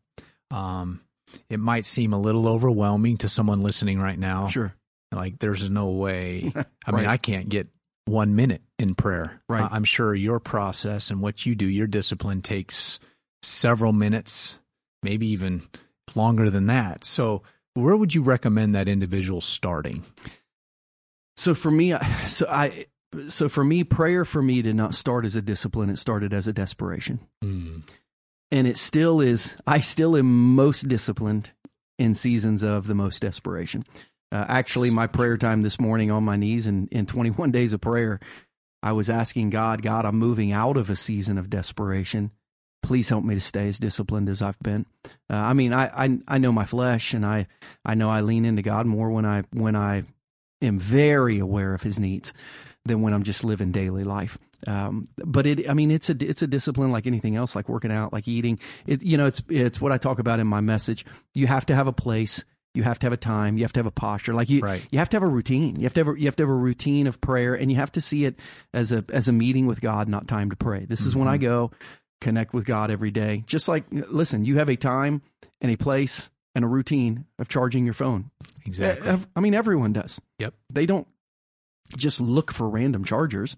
Um, 0.49 1.01
it 1.49 1.59
might 1.59 1.85
seem 1.85 2.11
a 2.13 2.19
little 2.19 2.47
overwhelming 2.47 3.17
to 3.17 3.29
someone 3.29 3.61
listening 3.61 3.99
right 3.99 4.17
now. 4.17 4.47
Sure. 4.47 4.73
Like, 5.11 5.37
there's 5.39 5.69
no 5.69 5.91
way. 5.91 6.51
I 6.87 6.91
mean, 6.91 7.05
I 7.05 7.17
can't 7.17 7.49
get 7.49 7.67
one 8.11 8.35
minute 8.35 8.61
in 8.77 8.93
prayer. 8.93 9.41
Right. 9.47 9.67
I'm 9.71 9.83
sure 9.83 10.13
your 10.13 10.39
process 10.39 11.09
and 11.09 11.21
what 11.21 11.45
you 11.45 11.55
do, 11.55 11.65
your 11.65 11.87
discipline 11.87 12.41
takes 12.41 12.99
several 13.41 13.93
minutes, 13.93 14.59
maybe 15.01 15.27
even 15.27 15.63
longer 16.15 16.49
than 16.49 16.67
that. 16.67 17.03
So, 17.03 17.43
where 17.73 17.95
would 17.95 18.13
you 18.13 18.21
recommend 18.21 18.75
that 18.75 18.89
individual 18.89 19.39
starting? 19.39 20.03
So 21.37 21.55
for 21.55 21.71
me, 21.71 21.95
so 22.27 22.45
I 22.49 22.85
so 23.27 23.49
for 23.49 23.63
me, 23.63 23.83
prayer 23.83 24.25
for 24.25 24.41
me 24.41 24.61
did 24.61 24.75
not 24.75 24.93
start 24.93 25.25
as 25.25 25.35
a 25.35 25.41
discipline. 25.41 25.89
It 25.89 25.97
started 25.97 26.33
as 26.33 26.47
a 26.47 26.53
desperation. 26.53 27.19
Hmm. 27.41 27.79
and 28.51 28.67
it 28.67 28.77
still 28.77 29.21
is 29.21 29.55
i 29.65 29.79
still 29.79 30.17
am 30.17 30.55
most 30.55 30.87
disciplined 30.89 31.51
in 31.97 32.13
seasons 32.13 32.63
of 32.63 32.87
the 32.87 32.95
most 32.95 33.21
desperation 33.21 33.83
uh, 34.31 34.45
actually 34.47 34.89
my 34.89 35.07
prayer 35.07 35.37
time 35.37 35.61
this 35.61 35.79
morning 35.79 36.11
on 36.11 36.23
my 36.23 36.35
knees 36.35 36.67
and 36.67 36.87
in 36.91 37.05
21 37.05 37.51
days 37.51 37.73
of 37.73 37.81
prayer 37.81 38.19
i 38.83 38.91
was 38.91 39.09
asking 39.09 39.49
god 39.49 39.81
god 39.81 40.05
i'm 40.05 40.17
moving 40.17 40.51
out 40.51 40.77
of 40.77 40.89
a 40.89 40.95
season 40.95 41.37
of 41.37 41.49
desperation 41.49 42.31
please 42.83 43.09
help 43.09 43.23
me 43.23 43.35
to 43.35 43.41
stay 43.41 43.67
as 43.67 43.79
disciplined 43.79 44.29
as 44.29 44.41
i've 44.41 44.59
been 44.59 44.85
uh, 45.29 45.35
i 45.35 45.53
mean 45.53 45.73
I, 45.73 46.05
I 46.05 46.19
i 46.27 46.37
know 46.37 46.51
my 46.51 46.65
flesh 46.65 47.13
and 47.13 47.25
i 47.25 47.47
i 47.85 47.95
know 47.95 48.09
i 48.09 48.21
lean 48.21 48.45
into 48.45 48.61
god 48.61 48.85
more 48.85 49.09
when 49.09 49.25
i 49.25 49.43
when 49.51 49.75
i 49.75 50.03
am 50.61 50.79
very 50.79 51.39
aware 51.39 51.73
of 51.73 51.83
his 51.83 51.99
needs 51.99 52.33
than 52.85 53.01
when 53.01 53.13
i'm 53.13 53.23
just 53.23 53.43
living 53.43 53.71
daily 53.71 54.03
life 54.03 54.37
um, 54.67 55.07
but 55.17 55.45
it, 55.45 55.69
I 55.69 55.73
mean, 55.73 55.91
it's 55.91 56.09
a 56.09 56.15
it's 56.19 56.41
a 56.41 56.47
discipline 56.47 56.91
like 56.91 57.07
anything 57.07 57.35
else, 57.35 57.55
like 57.55 57.69
working 57.69 57.91
out, 57.91 58.13
like 58.13 58.27
eating. 58.27 58.59
It's 58.85 59.03
you 59.03 59.17
know, 59.17 59.25
it's 59.25 59.41
it's 59.49 59.81
what 59.81 59.91
I 59.91 59.97
talk 59.97 60.19
about 60.19 60.39
in 60.39 60.47
my 60.47 60.61
message. 60.61 61.05
You 61.33 61.47
have 61.47 61.65
to 61.67 61.75
have 61.75 61.87
a 61.87 61.93
place. 61.93 62.43
You 62.73 62.83
have 62.83 62.99
to 62.99 63.05
have 63.05 63.13
a 63.13 63.17
time. 63.17 63.57
You 63.57 63.63
have 63.65 63.73
to 63.73 63.79
have 63.79 63.85
a 63.85 63.91
posture. 63.91 64.33
Like 64.33 64.49
you, 64.49 64.61
Right. 64.61 64.81
you 64.91 64.99
have 64.99 65.09
to 65.09 65.15
have 65.15 65.23
a 65.23 65.27
routine. 65.27 65.75
You 65.75 65.83
have 65.83 65.93
to 65.95 65.99
have 66.01 66.07
a, 66.07 66.19
you 66.19 66.25
have 66.27 66.35
to 66.37 66.43
have 66.43 66.49
a 66.49 66.53
routine 66.53 67.05
of 67.07 67.19
prayer, 67.19 67.53
and 67.53 67.69
you 67.69 67.75
have 67.77 67.91
to 67.93 68.01
see 68.01 68.23
it 68.25 68.39
as 68.73 68.91
a 68.91 69.03
as 69.09 69.27
a 69.27 69.33
meeting 69.33 69.67
with 69.67 69.81
God, 69.81 70.07
not 70.07 70.27
time 70.27 70.49
to 70.51 70.55
pray. 70.55 70.85
This 70.85 71.05
is 71.05 71.15
when 71.15 71.27
I 71.27 71.37
go 71.37 71.71
connect 72.21 72.53
with 72.53 72.65
God 72.65 72.89
every 72.91 73.11
day. 73.11 73.43
Just 73.45 73.67
like 73.67 73.83
listen, 73.91 74.45
you 74.45 74.57
have 74.59 74.69
a 74.69 74.75
time 74.77 75.21
and 75.59 75.71
a 75.71 75.75
place 75.75 76.29
and 76.55 76.63
a 76.63 76.67
routine 76.67 77.25
of 77.39 77.49
charging 77.49 77.83
your 77.85 77.93
phone. 77.93 78.31
Exactly. 78.65 79.07
Ev- 79.07 79.27
I 79.35 79.39
mean, 79.41 79.53
everyone 79.53 79.91
does. 79.93 80.21
Yep. 80.39 80.53
They 80.73 80.85
don't 80.85 81.07
just 81.97 82.21
look 82.21 82.51
for 82.53 82.69
random 82.69 83.03
chargers. 83.03 83.57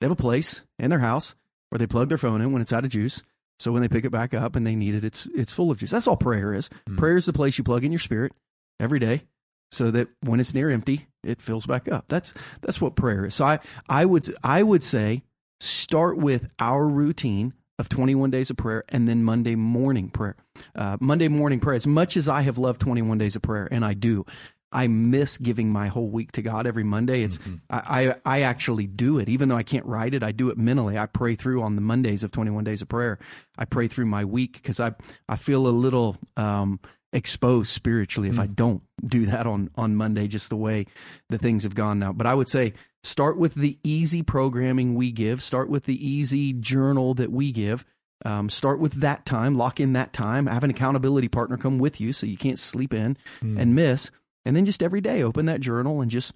They 0.00 0.06
have 0.06 0.12
a 0.12 0.16
place 0.16 0.62
in 0.78 0.90
their 0.90 0.98
house 1.00 1.34
where 1.70 1.78
they 1.78 1.86
plug 1.86 2.08
their 2.08 2.18
phone 2.18 2.40
in 2.40 2.52
when 2.52 2.62
it's 2.62 2.72
out 2.72 2.84
of 2.84 2.90
juice. 2.90 3.22
So 3.58 3.72
when 3.72 3.82
they 3.82 3.88
pick 3.88 4.04
it 4.04 4.10
back 4.10 4.34
up 4.34 4.56
and 4.56 4.66
they 4.66 4.74
need 4.74 4.94
it, 4.94 5.04
it's 5.04 5.26
it's 5.34 5.52
full 5.52 5.70
of 5.70 5.78
juice. 5.78 5.90
That's 5.90 6.06
all 6.06 6.16
prayer 6.16 6.54
is. 6.54 6.70
Hmm. 6.88 6.96
Prayer 6.96 7.16
is 7.16 7.26
the 7.26 7.32
place 7.32 7.58
you 7.58 7.64
plug 7.64 7.84
in 7.84 7.92
your 7.92 7.98
spirit 7.98 8.32
every 8.80 8.98
day, 8.98 9.22
so 9.70 9.90
that 9.90 10.08
when 10.20 10.40
it's 10.40 10.54
near 10.54 10.70
empty, 10.70 11.06
it 11.22 11.40
fills 11.40 11.66
back 11.66 11.90
up. 11.90 12.06
That's 12.08 12.34
that's 12.60 12.80
what 12.80 12.96
prayer 12.96 13.26
is. 13.26 13.34
So 13.34 13.44
I 13.44 13.58
I 13.88 14.04
would 14.04 14.26
I 14.42 14.62
would 14.62 14.82
say 14.82 15.22
start 15.60 16.18
with 16.18 16.52
our 16.58 16.86
routine 16.86 17.54
of 17.78 17.88
21 17.88 18.30
days 18.30 18.50
of 18.50 18.56
prayer 18.56 18.84
and 18.88 19.08
then 19.08 19.24
Monday 19.24 19.56
morning 19.56 20.08
prayer. 20.08 20.36
Uh, 20.74 20.96
Monday 21.00 21.28
morning 21.28 21.60
prayer. 21.60 21.74
As 21.74 21.86
much 21.86 22.16
as 22.16 22.28
I 22.28 22.42
have 22.42 22.58
loved 22.58 22.80
21 22.80 23.18
days 23.18 23.34
of 23.36 23.42
prayer, 23.42 23.68
and 23.70 23.84
I 23.84 23.94
do, 23.94 24.24
I 24.70 24.88
miss 24.88 25.38
giving 25.38 25.70
my 25.70 25.86
whole 25.86 26.08
week 26.08 26.32
to 26.32 26.42
God 26.42 26.66
every 26.66 26.84
Monday. 26.84 27.22
It's 27.22 27.38
I, 27.70 28.06
I 28.06 28.14
I 28.24 28.40
actually 28.42 28.86
do 28.86 29.18
it, 29.18 29.28
even 29.28 29.48
though 29.48 29.56
I 29.56 29.62
can't 29.62 29.86
write 29.86 30.14
it. 30.14 30.22
I 30.22 30.32
do 30.32 30.50
it 30.50 30.58
mentally. 30.58 30.98
I 30.98 31.06
pray 31.06 31.36
through 31.36 31.62
on 31.62 31.76
the 31.76 31.80
Mondays 31.80 32.24
of 32.24 32.32
21 32.32 32.64
days 32.64 32.82
of 32.82 32.88
prayer. 32.88 33.18
I 33.56 33.64
pray 33.64 33.88
through 33.88 34.06
my 34.06 34.24
week 34.24 34.54
because 34.54 34.80
I 34.80 34.92
I 35.28 35.36
feel 35.36 35.66
a 35.66 35.68
little 35.68 36.16
um, 36.36 36.80
exposed 37.14 37.70
spiritually 37.70 38.28
if 38.28 38.38
I 38.40 38.46
don't 38.46 38.82
do 39.06 39.26
that 39.26 39.46
on 39.46 39.70
on 39.76 39.94
Monday, 39.94 40.26
just 40.26 40.50
the 40.50 40.56
way 40.56 40.86
the 41.30 41.38
things 41.38 41.62
have 41.62 41.74
gone 41.74 41.98
now. 41.98 42.12
But 42.12 42.26
I 42.26 42.34
would 42.34 42.48
say 42.48 42.74
start 43.02 43.38
with 43.38 43.54
the 43.54 43.78
easy 43.84 44.22
programming 44.22 44.96
we 44.96 45.12
give. 45.12 45.42
Start 45.42 45.70
with 45.70 45.84
the 45.84 46.06
easy 46.06 46.52
journal 46.52 47.14
that 47.14 47.30
we 47.30 47.52
give. 47.52 47.86
Um, 48.24 48.48
start 48.50 48.80
with 48.80 48.94
that 48.94 49.24
time, 49.24 49.56
lock 49.56 49.80
in 49.80 49.94
that 49.94 50.12
time, 50.12 50.46
have 50.46 50.64
an 50.64 50.70
accountability 50.70 51.28
partner 51.28 51.56
come 51.56 51.78
with 51.78 52.00
you 52.00 52.12
so 52.12 52.26
you 52.26 52.36
can't 52.36 52.58
sleep 52.58 52.92
in 52.92 53.16
and 53.58 53.74
miss. 53.74 54.10
And 54.44 54.56
then 54.56 54.64
just 54.64 54.82
every 54.82 55.00
day 55.00 55.22
open 55.22 55.46
that 55.46 55.60
journal 55.60 56.00
and 56.00 56.10
just 56.10 56.34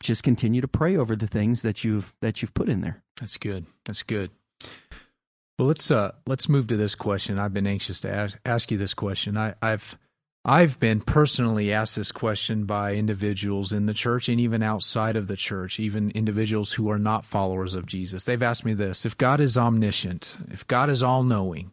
just 0.00 0.22
continue 0.24 0.60
to 0.60 0.68
pray 0.68 0.96
over 0.96 1.14
the 1.14 1.26
things 1.26 1.62
that 1.62 1.84
you've 1.84 2.14
that 2.20 2.42
you've 2.42 2.54
put 2.54 2.68
in 2.68 2.80
there. 2.80 3.02
That's 3.20 3.36
good. 3.36 3.66
That's 3.84 4.02
good. 4.02 4.30
Well, 5.58 5.68
let's 5.68 5.90
uh 5.90 6.12
let's 6.26 6.48
move 6.48 6.66
to 6.68 6.76
this 6.76 6.94
question. 6.94 7.38
I've 7.38 7.54
been 7.54 7.66
anxious 7.66 8.00
to 8.00 8.10
ask, 8.10 8.38
ask 8.44 8.70
you 8.70 8.78
this 8.78 8.94
question. 8.94 9.36
I, 9.36 9.54
I've 9.62 9.96
I've 10.48 10.78
been 10.78 11.00
personally 11.00 11.72
asked 11.72 11.96
this 11.96 12.12
question 12.12 12.66
by 12.66 12.94
individuals 12.94 13.72
in 13.72 13.86
the 13.86 13.92
church 13.92 14.28
and 14.28 14.38
even 14.38 14.62
outside 14.62 15.16
of 15.16 15.26
the 15.26 15.36
church, 15.36 15.80
even 15.80 16.12
individuals 16.12 16.70
who 16.70 16.88
are 16.88 17.00
not 17.00 17.24
followers 17.24 17.74
of 17.74 17.84
Jesus. 17.84 18.22
They've 18.22 18.40
asked 18.40 18.64
me 18.64 18.72
this: 18.72 19.04
If 19.04 19.18
God 19.18 19.40
is 19.40 19.58
omniscient, 19.58 20.36
if 20.52 20.64
God 20.68 20.88
is 20.88 21.02
all 21.02 21.24
knowing, 21.24 21.72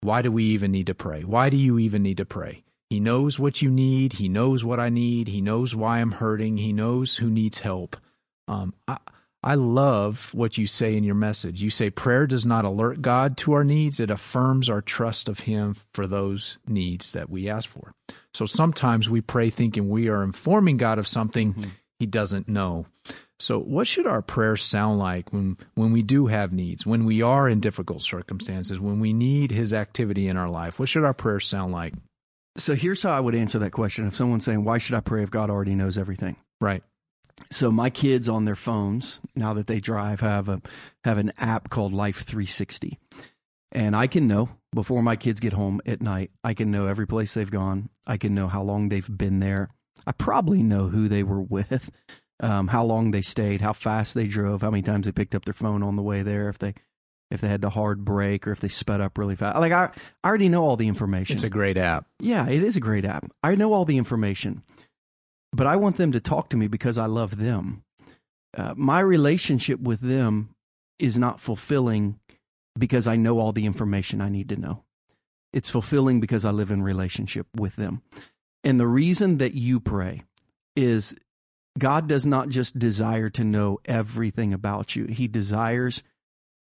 why 0.00 0.22
do 0.22 0.30
we 0.30 0.44
even 0.44 0.70
need 0.70 0.86
to 0.86 0.94
pray? 0.94 1.24
Why 1.24 1.50
do 1.50 1.56
you 1.56 1.80
even 1.80 2.04
need 2.04 2.18
to 2.18 2.24
pray? 2.24 2.62
He 2.88 3.00
knows 3.00 3.40
what 3.40 3.62
you 3.62 3.68
need. 3.68 4.12
He 4.12 4.28
knows 4.28 4.64
what 4.64 4.78
I 4.78 4.90
need. 4.90 5.26
He 5.26 5.40
knows 5.40 5.74
why 5.74 5.98
I'm 5.98 6.12
hurting. 6.12 6.58
He 6.58 6.72
knows 6.72 7.16
who 7.16 7.28
needs 7.28 7.62
help. 7.62 7.96
Um, 8.46 8.74
I, 8.86 8.98
I 9.44 9.54
love 9.56 10.30
what 10.32 10.56
you 10.56 10.66
say 10.66 10.96
in 10.96 11.04
your 11.04 11.14
message. 11.14 11.62
You 11.62 11.68
say 11.68 11.90
prayer 11.90 12.26
does 12.26 12.46
not 12.46 12.64
alert 12.64 13.02
God 13.02 13.36
to 13.38 13.52
our 13.52 13.62
needs, 13.62 14.00
it 14.00 14.10
affirms 14.10 14.70
our 14.70 14.80
trust 14.80 15.28
of 15.28 15.40
Him 15.40 15.76
for 15.92 16.06
those 16.06 16.56
needs 16.66 17.12
that 17.12 17.28
we 17.28 17.48
ask 17.48 17.68
for. 17.68 17.92
So 18.32 18.46
sometimes 18.46 19.10
we 19.10 19.20
pray 19.20 19.50
thinking 19.50 19.90
we 19.90 20.08
are 20.08 20.24
informing 20.24 20.78
God 20.78 20.98
of 20.98 21.06
something 21.06 21.52
mm-hmm. 21.52 21.68
He 21.98 22.06
doesn't 22.06 22.48
know. 22.48 22.86
So, 23.38 23.58
what 23.58 23.86
should 23.86 24.06
our 24.06 24.22
prayers 24.22 24.62
sound 24.62 24.98
like 24.98 25.32
when, 25.32 25.56
when 25.74 25.92
we 25.92 26.02
do 26.02 26.26
have 26.26 26.52
needs, 26.52 26.86
when 26.86 27.04
we 27.04 27.22
are 27.22 27.48
in 27.48 27.60
difficult 27.60 28.02
circumstances, 28.02 28.80
when 28.80 29.00
we 29.00 29.12
need 29.12 29.50
His 29.50 29.72
activity 29.72 30.28
in 30.28 30.36
our 30.36 30.48
life? 30.48 30.78
What 30.78 30.88
should 30.88 31.04
our 31.04 31.14
prayers 31.14 31.46
sound 31.46 31.72
like? 31.72 31.94
So 32.56 32.74
here's 32.74 33.02
how 33.02 33.10
I 33.10 33.20
would 33.20 33.34
answer 33.34 33.58
that 33.58 33.70
question. 33.70 34.06
If 34.06 34.14
someone's 34.14 34.44
saying, 34.44 34.64
"Why 34.64 34.78
should 34.78 34.94
I 34.94 35.00
pray 35.00 35.22
if 35.22 35.30
God 35.30 35.50
already 35.50 35.74
knows 35.74 35.98
everything?" 35.98 36.36
Right. 36.60 36.82
So 37.50 37.70
my 37.70 37.90
kids 37.90 38.28
on 38.28 38.44
their 38.44 38.56
phones 38.56 39.20
now 39.34 39.54
that 39.54 39.66
they 39.66 39.80
drive 39.80 40.20
have 40.20 40.48
a 40.48 40.62
have 41.04 41.18
an 41.18 41.32
app 41.38 41.68
called 41.68 41.92
Life 41.92 42.22
360, 42.24 42.98
and 43.72 43.94
I 43.94 44.06
can 44.06 44.26
know 44.26 44.48
before 44.74 45.02
my 45.02 45.16
kids 45.16 45.40
get 45.40 45.52
home 45.52 45.80
at 45.86 46.00
night. 46.00 46.30
I 46.42 46.54
can 46.54 46.70
know 46.70 46.86
every 46.86 47.06
place 47.06 47.34
they've 47.34 47.50
gone. 47.50 47.90
I 48.06 48.16
can 48.16 48.34
know 48.34 48.48
how 48.48 48.62
long 48.62 48.88
they've 48.88 49.18
been 49.18 49.40
there. 49.40 49.70
I 50.06 50.12
probably 50.12 50.62
know 50.62 50.88
who 50.88 51.08
they 51.08 51.22
were 51.22 51.42
with, 51.42 51.90
um, 52.40 52.68
how 52.68 52.84
long 52.84 53.10
they 53.10 53.22
stayed, 53.22 53.60
how 53.60 53.72
fast 53.72 54.14
they 54.14 54.26
drove, 54.26 54.62
how 54.62 54.70
many 54.70 54.82
times 54.82 55.06
they 55.06 55.12
picked 55.12 55.34
up 55.34 55.44
their 55.44 55.54
phone 55.54 55.82
on 55.82 55.96
the 55.96 56.02
way 56.02 56.22
there, 56.22 56.48
if 56.48 56.58
they 56.58 56.74
if 57.30 57.40
they 57.40 57.48
had 57.48 57.62
to 57.62 57.70
hard 57.70 58.04
brake 58.04 58.46
or 58.46 58.52
if 58.52 58.60
they 58.60 58.68
sped 58.68 59.00
up 59.00 59.18
really 59.18 59.34
fast. 59.36 59.58
Like 59.58 59.72
I, 59.72 59.90
I 60.22 60.28
already 60.28 60.48
know 60.48 60.62
all 60.62 60.76
the 60.76 60.88
information. 60.88 61.34
It's 61.34 61.44
a 61.44 61.50
great 61.50 61.76
app. 61.76 62.06
Yeah, 62.20 62.48
it 62.48 62.62
is 62.62 62.76
a 62.76 62.80
great 62.80 63.04
app. 63.04 63.30
I 63.42 63.54
know 63.54 63.72
all 63.72 63.84
the 63.84 63.98
information, 63.98 64.62
but 65.54 65.66
I 65.66 65.76
want 65.76 65.96
them 65.96 66.12
to 66.12 66.20
talk 66.20 66.50
to 66.50 66.56
me 66.56 66.66
because 66.66 66.98
I 66.98 67.06
love 67.06 67.36
them. 67.36 67.84
Uh, 68.56 68.74
my 68.76 69.00
relationship 69.00 69.80
with 69.80 70.00
them 70.00 70.54
is 70.98 71.18
not 71.18 71.40
fulfilling 71.40 72.18
because 72.78 73.06
I 73.06 73.16
know 73.16 73.38
all 73.38 73.52
the 73.52 73.66
information 73.66 74.20
I 74.20 74.28
need 74.28 74.50
to 74.50 74.56
know. 74.56 74.84
It's 75.52 75.70
fulfilling 75.70 76.20
because 76.20 76.44
I 76.44 76.50
live 76.50 76.70
in 76.70 76.82
relationship 76.82 77.46
with 77.56 77.76
them. 77.76 78.02
And 78.64 78.80
the 78.80 78.86
reason 78.86 79.38
that 79.38 79.54
you 79.54 79.78
pray 79.78 80.22
is 80.74 81.14
God 81.78 82.08
does 82.08 82.26
not 82.26 82.48
just 82.48 82.78
desire 82.78 83.30
to 83.30 83.44
know 83.44 83.78
everything 83.84 84.54
about 84.54 84.96
you. 84.96 85.06
He 85.06 85.28
desires 85.28 86.02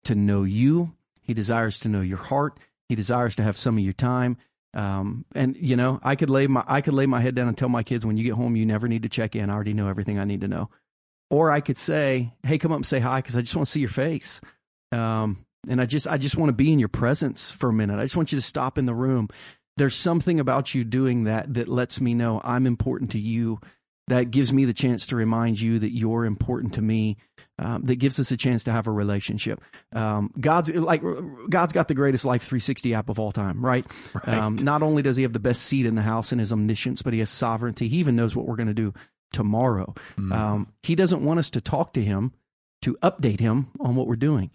to 0.05 0.15
know 0.15 0.43
you. 0.43 0.93
He 1.21 1.33
desires 1.33 1.79
to 1.79 1.89
know 1.89 2.01
your 2.01 2.17
heart. 2.17 2.59
He 2.89 2.95
desires 2.95 3.35
to 3.37 3.43
have 3.43 3.57
some 3.57 3.77
of 3.77 3.83
your 3.83 3.93
time. 3.93 4.37
Um, 4.73 5.25
and 5.35 5.55
you 5.55 5.75
know, 5.75 5.99
I 6.03 6.15
could 6.15 6.29
lay 6.29 6.47
my 6.47 6.63
I 6.67 6.81
could 6.81 6.93
lay 6.93 7.05
my 7.05 7.21
head 7.21 7.35
down 7.35 7.47
and 7.47 7.57
tell 7.57 7.69
my 7.69 7.83
kids 7.83 8.05
when 8.05 8.17
you 8.17 8.23
get 8.23 8.33
home, 8.33 8.55
you 8.55 8.65
never 8.65 8.87
need 8.87 9.03
to 9.03 9.09
check 9.09 9.35
in. 9.35 9.49
I 9.49 9.53
already 9.53 9.73
know 9.73 9.87
everything 9.87 10.19
I 10.19 10.25
need 10.25 10.41
to 10.41 10.47
know. 10.47 10.69
Or 11.29 11.51
I 11.51 11.61
could 11.61 11.77
say, 11.77 12.33
Hey, 12.43 12.57
come 12.57 12.71
up 12.71 12.77
and 12.77 12.85
say 12.85 12.99
hi 12.99 13.19
because 13.19 13.35
I 13.35 13.41
just 13.41 13.55
want 13.55 13.67
to 13.67 13.71
see 13.71 13.79
your 13.79 13.89
face. 13.89 14.41
Um, 14.91 15.45
and 15.67 15.81
I 15.81 15.85
just 15.85 16.07
I 16.07 16.17
just 16.17 16.37
want 16.37 16.49
to 16.49 16.53
be 16.53 16.71
in 16.71 16.79
your 16.79 16.89
presence 16.89 17.51
for 17.51 17.69
a 17.69 17.73
minute. 17.73 17.99
I 17.99 18.03
just 18.03 18.17
want 18.17 18.31
you 18.31 18.37
to 18.37 18.45
stop 18.45 18.77
in 18.77 18.85
the 18.85 18.95
room. 18.95 19.29
There's 19.77 19.95
something 19.95 20.39
about 20.39 20.75
you 20.75 20.83
doing 20.83 21.23
that 21.23 21.53
that 21.55 21.67
lets 21.67 21.99
me 21.99 22.13
know 22.13 22.41
I'm 22.43 22.67
important 22.67 23.11
to 23.11 23.19
you 23.19 23.59
that 24.07 24.31
gives 24.31 24.51
me 24.51 24.65
the 24.65 24.73
chance 24.73 25.07
to 25.07 25.15
remind 25.15 25.59
you 25.59 25.79
that 25.79 25.91
you're 25.91 26.25
important 26.25 26.73
to 26.73 26.81
me. 26.81 27.17
Um, 27.59 27.83
that 27.83 27.97
gives 27.97 28.19
us 28.19 28.31
a 28.31 28.37
chance 28.37 28.63
to 28.63 28.71
have 28.71 28.87
a 28.87 28.91
relationship. 28.91 29.61
Um, 29.93 30.31
God's 30.39 30.73
like 30.73 31.03
God's 31.49 31.71
got 31.71 31.87
the 31.87 31.93
greatest 31.93 32.25
Life 32.25 32.41
360 32.41 32.95
app 32.95 33.09
of 33.09 33.19
all 33.19 33.31
time, 33.31 33.63
right? 33.63 33.85
Right. 34.15 34.37
Um, 34.39 34.55
not 34.55 34.81
only 34.81 35.03
does 35.03 35.17
He 35.17 35.23
have 35.23 35.33
the 35.33 35.39
best 35.39 35.61
seat 35.61 35.85
in 35.85 35.93
the 35.93 36.01
house 36.01 36.31
in 36.31 36.39
His 36.39 36.51
omniscience, 36.51 37.03
but 37.03 37.13
He 37.13 37.19
has 37.19 37.29
sovereignty. 37.29 37.87
He 37.87 37.97
even 37.97 38.15
knows 38.15 38.35
what 38.35 38.47
we're 38.47 38.55
going 38.55 38.69
to 38.69 38.73
do 38.73 38.91
tomorrow. 39.31 39.93
Mm. 40.17 40.33
Um, 40.33 40.67
he 40.81 40.95
doesn't 40.95 41.23
want 41.23 41.39
us 41.39 41.51
to 41.51 41.61
talk 41.61 41.93
to 41.93 42.01
Him 42.03 42.33
to 42.81 42.97
update 43.03 43.39
Him 43.39 43.67
on 43.79 43.95
what 43.95 44.07
we're 44.07 44.15
doing. 44.15 44.49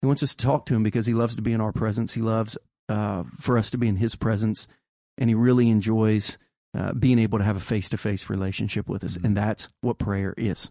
He 0.00 0.06
wants 0.06 0.22
us 0.22 0.36
to 0.36 0.46
talk 0.46 0.66
to 0.66 0.74
Him 0.74 0.84
because 0.84 1.06
He 1.06 1.14
loves 1.14 1.34
to 1.36 1.42
be 1.42 1.52
in 1.52 1.60
our 1.60 1.72
presence. 1.72 2.12
He 2.14 2.22
loves 2.22 2.56
uh, 2.88 3.24
for 3.40 3.58
us 3.58 3.70
to 3.70 3.78
be 3.78 3.88
in 3.88 3.96
His 3.96 4.14
presence, 4.14 4.68
and 5.18 5.28
He 5.28 5.34
really 5.34 5.68
enjoys 5.68 6.38
uh, 6.76 6.92
being 6.92 7.18
able 7.18 7.38
to 7.38 7.44
have 7.44 7.56
a 7.56 7.60
face 7.60 7.88
to 7.88 7.96
face 7.96 8.30
relationship 8.30 8.88
with 8.88 9.02
us. 9.02 9.16
Mhm. 9.16 9.24
And 9.24 9.36
that's 9.36 9.68
what 9.80 9.98
prayer 9.98 10.34
is. 10.36 10.70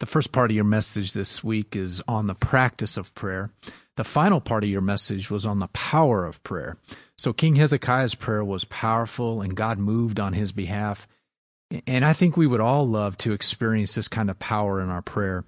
The 0.00 0.06
first 0.06 0.30
part 0.30 0.50
of 0.50 0.54
your 0.54 0.64
message 0.64 1.12
this 1.12 1.42
week 1.42 1.74
is 1.74 2.00
on 2.06 2.28
the 2.28 2.34
practice 2.34 2.96
of 2.96 3.14
prayer. 3.14 3.50
The 3.96 4.04
final 4.04 4.40
part 4.40 4.62
of 4.62 4.70
your 4.70 4.80
message 4.80 5.28
was 5.28 5.44
on 5.44 5.58
the 5.58 5.66
power 5.68 6.24
of 6.24 6.42
prayer. 6.44 6.76
So 7.16 7.32
King 7.32 7.56
Hezekiah's 7.56 8.14
prayer 8.14 8.44
was 8.44 8.64
powerful 8.64 9.42
and 9.42 9.56
God 9.56 9.78
moved 9.78 10.20
on 10.20 10.34
his 10.34 10.52
behalf. 10.52 11.08
And 11.86 12.04
I 12.04 12.12
think 12.12 12.36
we 12.36 12.46
would 12.46 12.60
all 12.60 12.86
love 12.86 13.18
to 13.18 13.32
experience 13.32 13.94
this 13.94 14.06
kind 14.06 14.30
of 14.30 14.38
power 14.38 14.80
in 14.80 14.88
our 14.88 15.02
prayer. 15.02 15.44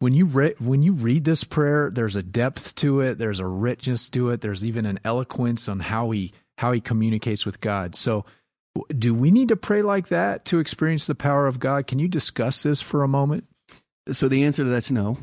When 0.00 0.12
you 0.14 0.26
re- 0.26 0.56
when 0.58 0.82
you 0.82 0.92
read 0.94 1.24
this 1.24 1.44
prayer, 1.44 1.88
there's 1.90 2.16
a 2.16 2.22
depth 2.22 2.74
to 2.76 3.00
it, 3.00 3.18
there's 3.18 3.40
a 3.40 3.46
richness 3.46 4.08
to 4.10 4.30
it, 4.30 4.40
there's 4.40 4.64
even 4.64 4.84
an 4.84 4.98
eloquence 5.04 5.68
on 5.68 5.78
how 5.78 6.10
he 6.10 6.32
how 6.58 6.72
he 6.72 6.80
communicates 6.80 7.46
with 7.46 7.60
God. 7.60 7.94
So 7.94 8.26
do 8.96 9.14
we 9.14 9.30
need 9.30 9.48
to 9.48 9.56
pray 9.56 9.82
like 9.82 10.08
that 10.08 10.44
to 10.46 10.58
experience 10.58 11.06
the 11.06 11.14
power 11.14 11.46
of 11.46 11.60
God? 11.60 11.86
Can 11.86 11.98
you 11.98 12.08
discuss 12.08 12.64
this 12.64 12.82
for 12.82 13.02
a 13.02 13.08
moment? 13.08 13.44
So 14.10 14.28
the 14.28 14.44
answer 14.44 14.64
to 14.64 14.70
that's 14.70 14.90
no. 14.90 15.16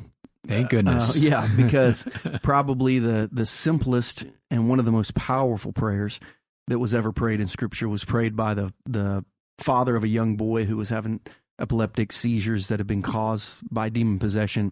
Thank 0.47 0.69
goodness. 0.69 1.15
Uh, 1.15 1.19
yeah, 1.19 1.47
because 1.55 2.05
probably 2.41 2.99
the 2.99 3.29
the 3.31 3.45
simplest 3.45 4.25
and 4.49 4.69
one 4.69 4.79
of 4.79 4.85
the 4.85 4.91
most 4.91 5.13
powerful 5.15 5.73
prayers 5.73 6.19
that 6.67 6.79
was 6.79 6.93
ever 6.93 7.11
prayed 7.11 7.41
in 7.41 7.47
Scripture 7.47 7.89
was 7.89 8.05
prayed 8.05 8.35
by 8.35 8.53
the 8.53 8.73
the 8.85 9.25
father 9.57 9.95
of 9.95 10.03
a 10.03 10.07
young 10.07 10.37
boy 10.37 10.63
who 10.65 10.77
was 10.77 10.89
having 10.89 11.19
epileptic 11.59 12.13
seizures 12.13 12.69
that 12.69 12.79
had 12.79 12.87
been 12.87 13.01
caused 13.01 13.61
by 13.69 13.89
demon 13.89 14.17
possession, 14.17 14.71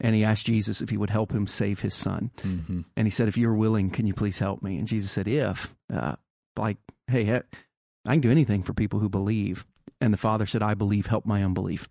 and 0.00 0.14
he 0.14 0.24
asked 0.24 0.46
Jesus 0.46 0.80
if 0.80 0.88
he 0.88 0.96
would 0.96 1.10
help 1.10 1.30
him 1.30 1.46
save 1.46 1.78
his 1.80 1.94
son. 1.94 2.30
hmm 2.42 2.80
And 2.96 3.06
he 3.06 3.10
said, 3.10 3.28
"If 3.28 3.36
you're 3.36 3.54
willing, 3.54 3.90
can 3.90 4.06
you 4.06 4.14
please 4.14 4.38
help 4.38 4.62
me?" 4.62 4.78
And 4.78 4.88
Jesus 4.88 5.10
said, 5.10 5.28
"If, 5.28 5.74
uh, 5.92 6.16
like, 6.56 6.78
hey, 7.06 7.24
he- 7.24 7.32
I 8.06 8.14
can 8.14 8.20
do 8.20 8.30
anything 8.30 8.62
for 8.62 8.72
people 8.72 8.98
who 8.98 9.10
believe." 9.10 9.66
And 10.00 10.12
the 10.12 10.18
father 10.18 10.46
said, 10.46 10.62
"I 10.62 10.72
believe. 10.74 11.06
Help 11.06 11.26
my 11.26 11.44
unbelief." 11.44 11.86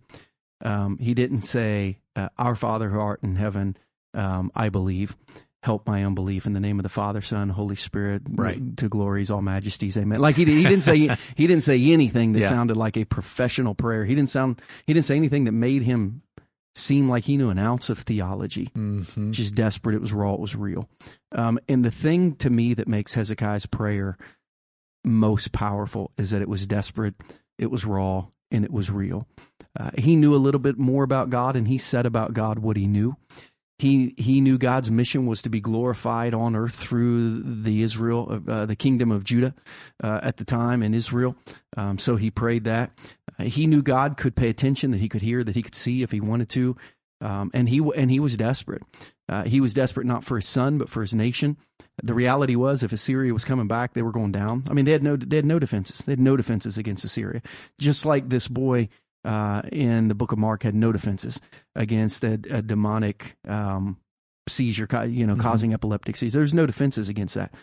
Um, 0.62 0.96
he 0.98 1.14
didn't 1.14 1.40
say, 1.40 1.98
uh, 2.16 2.28
"Our 2.38 2.54
Father 2.54 2.88
who 2.88 2.98
art 3.00 3.20
in 3.22 3.36
heaven, 3.36 3.76
um, 4.14 4.50
I 4.54 4.68
believe." 4.68 5.16
Help 5.64 5.86
my 5.86 6.04
unbelief 6.04 6.44
in 6.44 6.54
the 6.54 6.58
name 6.60 6.80
of 6.80 6.82
the 6.82 6.88
Father, 6.88 7.22
Son, 7.22 7.48
Holy 7.48 7.76
Spirit, 7.76 8.22
Right. 8.28 8.76
to 8.78 8.88
glories, 8.88 9.30
all 9.30 9.42
majesties, 9.42 9.96
amen. 9.96 10.18
Like 10.18 10.34
he, 10.34 10.44
he 10.44 10.64
didn't 10.64 10.82
say 10.82 10.96
he 11.36 11.46
didn't 11.46 11.62
say 11.62 11.80
anything 11.92 12.32
that 12.32 12.40
Yeah. 12.40 12.48
sounded 12.48 12.76
like 12.76 12.96
a 12.96 13.04
professional 13.04 13.76
prayer. 13.76 14.04
He 14.04 14.16
didn't 14.16 14.30
sound 14.30 14.60
he 14.88 14.92
didn't 14.92 15.04
say 15.06 15.14
anything 15.14 15.44
that 15.44 15.52
made 15.52 15.82
him 15.82 16.22
seem 16.74 17.08
like 17.08 17.22
he 17.22 17.36
knew 17.36 17.48
an 17.50 17.60
ounce 17.60 17.90
of 17.90 17.98
theology 18.00 18.70
hmm 18.74 19.30
just 19.30 19.54
desperate. 19.54 19.94
It 19.94 20.00
was 20.00 20.12
raw. 20.12 20.34
It 20.34 20.40
was 20.40 20.56
real. 20.56 20.88
Um, 21.30 21.60
and 21.68 21.84
the 21.84 21.92
thing 21.92 22.34
to 22.38 22.50
me 22.50 22.74
that 22.74 22.88
makes 22.88 23.14
Hezekiah's 23.14 23.66
prayer 23.66 24.18
most 25.04 25.52
powerful 25.52 26.10
is 26.18 26.30
that 26.30 26.42
it 26.42 26.48
was 26.48 26.66
desperate, 26.66 27.14
it 27.58 27.70
was 27.70 27.84
raw, 27.84 28.26
and 28.50 28.64
it 28.64 28.72
was 28.72 28.90
real. 28.90 29.26
Uh, 29.78 29.90
he 29.96 30.16
knew 30.16 30.34
a 30.34 30.36
little 30.36 30.60
bit 30.60 30.78
more 30.78 31.04
about 31.04 31.30
God, 31.30 31.56
and 31.56 31.66
he 31.68 31.78
said 31.78 32.06
about 32.06 32.34
God 32.34 32.58
what 32.58 32.76
he 32.76 32.86
knew. 32.86 33.16
He 33.78 34.14
he 34.16 34.40
knew 34.40 34.58
God's 34.58 34.92
mission 34.92 35.26
was 35.26 35.42
to 35.42 35.48
be 35.48 35.60
glorified 35.60 36.34
on 36.34 36.54
earth 36.54 36.76
through 36.76 37.42
the 37.42 37.82
Israel, 37.82 38.40
uh, 38.46 38.64
the 38.64 38.76
kingdom 38.76 39.10
of 39.10 39.24
Judah 39.24 39.54
uh, 40.02 40.20
at 40.22 40.36
the 40.36 40.44
time 40.44 40.84
in 40.84 40.94
Israel. 40.94 41.34
Um, 41.76 41.98
so 41.98 42.14
he 42.14 42.30
prayed 42.30 42.64
that. 42.64 42.92
Uh, 43.38 43.44
he 43.44 43.66
knew 43.66 43.82
God 43.82 44.16
could 44.16 44.36
pay 44.36 44.48
attention, 44.48 44.92
that 44.92 45.00
he 45.00 45.08
could 45.08 45.22
hear, 45.22 45.42
that 45.42 45.56
he 45.56 45.62
could 45.62 45.74
see 45.74 46.02
if 46.02 46.12
he 46.12 46.20
wanted 46.20 46.48
to, 46.50 46.76
um, 47.20 47.50
and 47.54 47.68
he 47.68 47.80
and 47.96 48.08
he 48.08 48.20
was 48.20 48.36
desperate. 48.36 48.82
Uh, 49.28 49.44
he 49.44 49.60
was 49.60 49.74
desperate 49.74 50.06
not 50.06 50.22
for 50.22 50.36
his 50.36 50.46
son, 50.46 50.78
but 50.78 50.90
for 50.90 51.00
his 51.00 51.14
nation. 51.14 51.56
The 52.02 52.14
reality 52.14 52.54
was, 52.54 52.82
if 52.82 52.92
Assyria 52.92 53.32
was 53.32 53.44
coming 53.44 53.66
back, 53.66 53.94
they 53.94 54.02
were 54.02 54.12
going 54.12 54.32
down. 54.32 54.62
I 54.68 54.74
mean, 54.74 54.84
they 54.84 54.92
had 54.92 55.02
no 55.02 55.16
they 55.16 55.36
had 55.36 55.44
no 55.44 55.58
defenses. 55.58 56.00
They 56.00 56.12
had 56.12 56.20
no 56.20 56.36
defenses 56.36 56.78
against 56.78 57.04
Assyria. 57.04 57.42
Just 57.80 58.06
like 58.06 58.28
this 58.28 58.46
boy 58.46 58.90
uh, 59.24 59.62
in 59.70 60.08
the 60.08 60.14
book 60.14 60.32
of 60.32 60.38
Mark 60.38 60.62
had 60.62 60.74
no 60.74 60.92
defenses 60.92 61.40
against 61.76 62.24
a, 62.24 62.34
a 62.50 62.62
demonic 62.62 63.36
um, 63.46 63.96
seizure, 64.48 64.88
you 65.06 65.26
know, 65.26 65.36
Mhm. 65.36 65.40
causing 65.40 65.72
epileptic 65.74 66.16
seizure. 66.16 66.38
There's 66.38 66.54
no 66.54 66.66
defenses 66.66 67.08
against 67.08 67.34
that. 67.36 67.54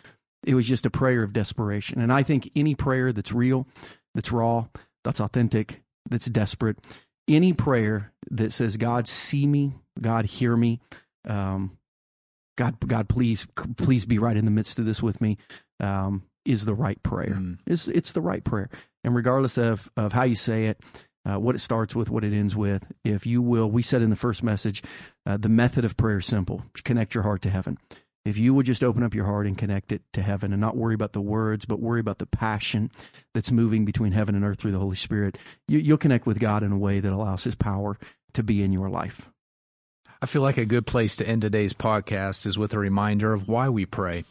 It 0.46 0.56
was 0.56 0.66
just 0.68 0.86
a 0.86 0.90
prayer 0.90 1.22
of 1.24 1.34
desperation. 1.34 2.00
And 2.00 2.14
I 2.14 2.24
think 2.24 2.50
any 2.56 2.76
prayer 2.76 3.12
that's 3.12 3.34
real, 3.34 3.68
that's 4.16 4.32
raw, 4.32 4.68
that's 5.04 5.20
authentic, 5.20 5.84
that's 6.10 6.28
desperate, 6.28 6.78
any 7.28 7.52
prayer 7.54 8.12
that 8.32 8.54
says, 8.54 8.78
"God, 8.78 9.08
see 9.08 9.46
me, 9.46 9.74
God, 10.00 10.26
hear 10.26 10.56
me," 10.56 10.80
um, 11.26 11.78
God, 12.58 12.76
God, 12.88 13.08
please, 13.10 13.48
please 13.78 14.06
be 14.06 14.18
right 14.18 14.36
in 14.38 14.46
the 14.46 14.52
midst 14.52 14.80
of 14.80 14.86
this 14.86 15.02
with 15.04 15.22
me, 15.22 15.38
um, 15.80 16.24
is 16.46 16.66
the 16.66 16.74
right 16.74 17.02
prayer. 17.04 17.36
Mm. 17.36 17.60
It's 17.68 17.88
it's 17.90 18.14
the 18.14 18.22
right 18.22 18.44
prayer, 18.44 18.70
and 19.04 19.14
regardless 19.16 19.58
of 19.58 19.90
of 19.96 20.14
how 20.14 20.24
you 20.24 20.36
say 20.36 20.68
it, 20.68 20.82
uh, 21.26 21.40
what 21.40 21.56
it 21.56 21.60
starts 21.60 21.96
with, 21.96 22.10
what 22.10 22.24
it 22.24 22.34
ends 22.34 22.56
with, 22.56 22.92
if 23.04 23.26
you 23.26 23.42
will, 23.42 23.70
we 23.70 23.82
said 23.82 24.02
in 24.02 24.10
the 24.10 24.16
first 24.16 24.44
message, 24.44 24.82
uh, 25.26 25.38
the 25.38 25.50
method 25.50 25.86
of 25.86 25.98
prayer 25.98 26.20
is 26.20 26.26
simple: 26.26 26.64
connect 26.84 27.14
your 27.14 27.24
heart 27.24 27.42
to 27.44 27.50
heaven. 27.50 27.78
If 28.26 28.38
you 28.38 28.54
would 28.54 28.66
just 28.66 28.84
open 28.84 29.04
up 29.04 29.16
your 29.16 29.26
heart 29.26 29.48
and 29.48 29.58
connect 29.58 29.92
it 29.92 30.02
to 30.14 30.22
heaven, 30.22 30.52
and 30.52 30.60
not 30.60 30.78
worry 30.78 30.94
about 30.94 31.14
the 31.14 31.22
words, 31.22 31.66
but 31.66 31.80
worry 31.80 32.00
about 32.00 32.20
the 32.20 32.26
passion 32.26 32.92
that's 33.34 33.52
moving 33.52 33.86
between 33.86 34.12
heaven 34.12 34.36
and 34.36 34.44
earth 34.44 34.60
through 34.60 34.74
the 34.74 34.80
Holy 34.80 34.98
Spirit, 34.98 35.38
you, 35.68 35.80
you'll 35.80 35.98
connect 35.98 36.26
with 36.26 36.40
God 36.40 36.62
in 36.62 36.72
a 36.72 36.78
way 36.78 37.00
that 37.00 37.14
allows 37.14 37.44
His 37.44 37.56
power 37.56 37.98
to 38.34 38.44
be 38.44 38.62
in 38.62 38.72
your 38.72 38.90
life. 38.90 39.30
I 40.22 40.26
feel 40.26 40.42
like 40.42 40.58
a 40.58 40.66
good 40.66 40.86
place 40.86 41.16
to 41.18 41.28
end 41.28 41.44
today's 41.44 41.74
podcast 41.74 42.46
is 42.46 42.58
with 42.58 42.74
a 42.74 42.80
reminder 42.80 43.34
of 43.34 43.48
why 43.48 43.70
we 43.70 43.86
pray. 43.86 44.26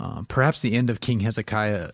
Uh, 0.00 0.22
perhaps 0.22 0.60
the 0.60 0.74
end 0.74 0.90
of 0.90 1.00
King 1.00 1.20
Hezekiah, 1.20 1.90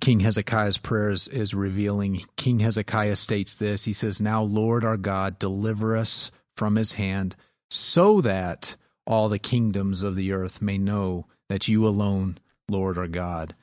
King 0.00 0.20
Hezekiah's 0.20 0.78
prayers 0.78 1.28
is 1.28 1.54
revealing. 1.54 2.24
King 2.36 2.60
Hezekiah 2.60 3.16
states 3.16 3.54
this. 3.54 3.84
He 3.84 3.92
says, 3.92 4.20
"Now, 4.20 4.42
Lord 4.42 4.84
our 4.84 4.96
God, 4.96 5.38
deliver 5.38 5.96
us 5.96 6.30
from 6.56 6.76
his 6.76 6.92
hand, 6.92 7.36
so 7.70 8.20
that 8.20 8.76
all 9.06 9.28
the 9.28 9.38
kingdoms 9.38 10.02
of 10.02 10.14
the 10.14 10.32
earth 10.32 10.60
may 10.60 10.78
know 10.78 11.26
that 11.48 11.68
you 11.68 11.86
alone, 11.86 12.38
Lord, 12.68 12.98
are 12.98 13.08
God." 13.08 13.54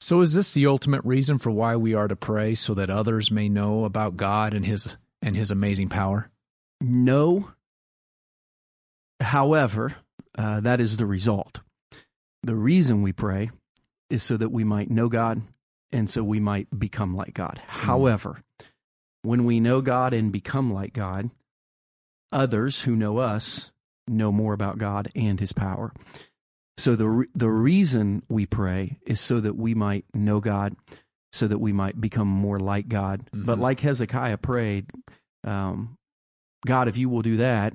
So, 0.00 0.20
is 0.20 0.32
this 0.32 0.52
the 0.52 0.66
ultimate 0.66 1.04
reason 1.04 1.38
for 1.38 1.50
why 1.50 1.74
we 1.74 1.92
are 1.92 2.06
to 2.06 2.16
pray, 2.16 2.54
so 2.54 2.72
that 2.74 2.88
others 2.88 3.30
may 3.30 3.48
know 3.48 3.84
about 3.84 4.16
God 4.16 4.54
and 4.54 4.64
his 4.64 4.96
and 5.20 5.36
his 5.36 5.50
amazing 5.50 5.88
power? 5.88 6.30
No. 6.80 7.50
However, 9.20 9.96
uh, 10.36 10.60
that 10.60 10.80
is 10.80 10.96
the 10.96 11.06
result. 11.06 11.60
The 12.44 12.54
reason 12.54 13.02
we 13.02 13.12
pray 13.12 13.50
is 14.10 14.22
so 14.22 14.36
that 14.36 14.50
we 14.50 14.64
might 14.64 14.90
know 14.90 15.08
God 15.08 15.42
and 15.92 16.08
so 16.08 16.22
we 16.22 16.40
might 16.40 16.66
become 16.78 17.16
like 17.16 17.34
God. 17.34 17.60
However, 17.66 18.42
when 19.22 19.44
we 19.44 19.60
know 19.60 19.80
God 19.80 20.12
and 20.12 20.32
become 20.32 20.72
like 20.72 20.92
God, 20.92 21.30
others 22.32 22.80
who 22.80 22.94
know 22.96 23.18
us 23.18 23.70
know 24.06 24.32
more 24.32 24.52
about 24.52 24.78
God 24.78 25.10
and 25.14 25.38
his 25.40 25.52
power. 25.52 25.92
So 26.76 26.94
the 26.94 27.08
re- 27.08 27.26
the 27.34 27.50
reason 27.50 28.22
we 28.28 28.46
pray 28.46 28.98
is 29.06 29.20
so 29.20 29.40
that 29.40 29.56
we 29.56 29.74
might 29.74 30.04
know 30.14 30.40
God, 30.40 30.76
so 31.32 31.48
that 31.48 31.58
we 31.58 31.72
might 31.72 32.00
become 32.00 32.28
more 32.28 32.60
like 32.60 32.88
God. 32.88 33.28
But 33.32 33.58
Mhm. 33.58 33.62
like 33.62 33.80
Hezekiah 33.80 34.38
prayed, 34.38 34.86
um, 35.44 35.96
God, 36.66 36.88
if 36.88 36.96
you 36.96 37.08
will 37.08 37.22
do 37.22 37.38
that, 37.38 37.74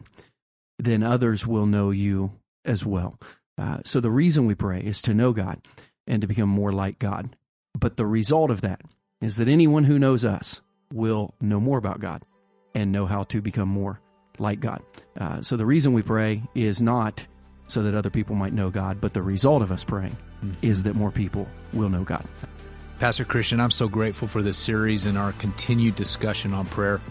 then 0.79 1.03
others 1.03 1.45
will 1.45 1.65
know 1.65 1.91
you 1.91 2.31
as 2.65 2.85
well. 2.85 3.19
Uh, 3.57 3.79
so 3.85 3.99
the 3.99 4.11
reason 4.11 4.45
we 4.47 4.55
pray 4.55 4.81
is 4.81 5.01
to 5.03 5.13
know 5.13 5.33
God 5.33 5.61
and 6.07 6.21
to 6.21 6.27
become 6.27 6.49
more 6.49 6.71
like 6.71 6.99
God. 6.99 7.35
But 7.77 7.97
the 7.97 8.05
result 8.05 8.51
of 8.51 8.61
that 8.61 8.81
is 9.21 9.37
that 9.37 9.47
anyone 9.47 9.83
who 9.83 9.99
knows 9.99 10.25
us 10.25 10.61
will 10.91 11.33
know 11.41 11.59
more 11.59 11.77
about 11.77 11.99
God 11.99 12.23
and 12.75 12.91
know 12.91 13.05
how 13.05 13.23
to 13.23 13.41
become 13.41 13.69
more 13.69 13.99
like 14.39 14.59
God. 14.59 14.81
Uh, 15.17 15.41
so 15.41 15.57
the 15.57 15.65
reason 15.65 15.93
we 15.93 16.01
pray 16.01 16.43
is 16.55 16.81
not 16.81 17.25
so 17.67 17.83
that 17.83 17.95
other 17.95 18.09
people 18.09 18.35
might 18.35 18.53
know 18.53 18.69
God, 18.69 18.99
but 18.99 19.13
the 19.13 19.21
result 19.21 19.61
of 19.61 19.71
us 19.71 19.83
praying 19.83 20.17
is 20.61 20.83
that 20.83 20.95
more 20.95 21.11
people 21.11 21.47
will 21.71 21.89
know 21.89 22.03
God. 22.03 22.25
Pastor 22.99 23.25
Christian, 23.25 23.59
I'm 23.59 23.71
so 23.71 23.87
grateful 23.87 24.27
for 24.27 24.41
this 24.41 24.57
series 24.57 25.05
and 25.05 25.17
our 25.17 25.33
continued 25.33 25.95
discussion 25.95 26.53
on 26.53 26.65
prayer. 26.67 27.01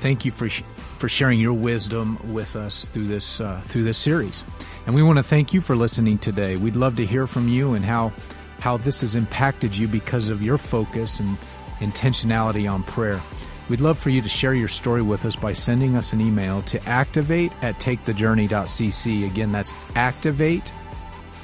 Thank 0.00 0.24
you 0.24 0.30
for 0.30 0.48
sh- 0.48 0.62
for 0.98 1.08
sharing 1.08 1.40
your 1.40 1.54
wisdom 1.54 2.18
with 2.32 2.56
us 2.56 2.88
through 2.88 3.06
this 3.06 3.40
uh, 3.40 3.60
through 3.64 3.84
this 3.84 3.98
series. 3.98 4.44
And 4.86 4.94
we 4.94 5.02
want 5.02 5.16
to 5.16 5.22
thank 5.22 5.52
you 5.52 5.60
for 5.60 5.74
listening 5.74 6.18
today. 6.18 6.56
We'd 6.56 6.76
love 6.76 6.96
to 6.96 7.06
hear 7.06 7.26
from 7.26 7.48
you 7.48 7.74
and 7.74 7.84
how 7.84 8.12
how 8.60 8.76
this 8.76 9.00
has 9.00 9.16
impacted 9.16 9.76
you 9.76 9.88
because 9.88 10.28
of 10.28 10.42
your 10.42 10.58
focus 10.58 11.18
and 11.18 11.36
intentionality 11.78 12.70
on 12.70 12.84
prayer. 12.84 13.20
We'd 13.68 13.80
love 13.80 13.98
for 13.98 14.10
you 14.10 14.20
to 14.20 14.28
share 14.28 14.54
your 14.54 14.68
story 14.68 15.02
with 15.02 15.24
us 15.24 15.36
by 15.36 15.52
sending 15.52 15.96
us 15.96 16.12
an 16.12 16.20
email 16.20 16.62
to 16.62 16.82
activate 16.88 17.52
at 17.62 17.78
takethejourney.cc. 17.78 19.26
Again, 19.26 19.52
that's 19.52 19.72
activate 19.94 20.72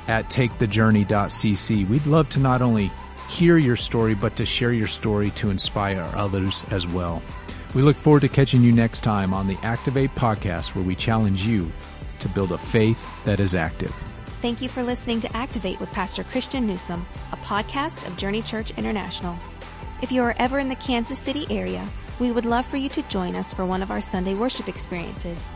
at 0.09 0.29
takethejourney.cc. 0.29 1.89
We'd 1.89 2.07
love 2.07 2.29
to 2.31 2.41
not 2.41 2.63
only 2.63 2.91
hear 3.29 3.57
your 3.57 3.77
story, 3.77 4.15
but 4.15 4.37
to 4.37 4.45
share 4.45 4.73
your 4.73 4.87
story 4.87 5.31
to 5.33 5.51
inspire 5.51 6.11
others 6.15 6.65
as 6.71 6.87
well. 6.87 7.23
We 7.75 7.83
look 7.83 7.97
forward 7.97 8.21
to 8.21 8.29
catching 8.29 8.63
you 8.63 8.73
next 8.73 9.03
time 9.03 9.35
on 9.35 9.47
the 9.47 9.59
Activate 9.63 10.15
podcast, 10.15 10.75
where 10.75 10.85
we 10.85 10.95
challenge 10.95 11.47
you 11.47 11.71
to 12.21 12.29
build 12.29 12.53
a 12.53 12.59
faith 12.59 13.07
that 13.25 13.41
is 13.41 13.55
active. 13.55 13.95
Thank 14.47 14.63
you 14.63 14.69
for 14.69 14.85
listening 14.85 15.19
to 15.23 15.37
Activate 15.37 15.81
with 15.81 15.91
Pastor 15.91 16.23
Christian 16.23 16.69
Newsom, 16.69 17.05
a 17.33 17.37
podcast 17.39 18.07
of 18.07 18.17
Journey 18.17 18.43
Church 18.43 18.71
International. 18.79 19.37
If 20.03 20.13
you 20.13 20.23
are 20.23 20.37
ever 20.39 20.61
in 20.61 20.69
the 20.69 20.77
Kansas 20.77 21.19
City 21.19 21.49
area, 21.51 21.89
we 22.21 22.31
would 22.31 22.45
love 22.45 22.65
for 22.65 22.77
you 22.77 22.89
to 22.91 23.03
join 23.09 23.35
us 23.35 23.53
for 23.53 23.67
one 23.67 23.83
of 23.83 23.91
our 23.91 24.01
Sunday 24.01 24.35
worship 24.35 24.69
experiences. 24.69 25.49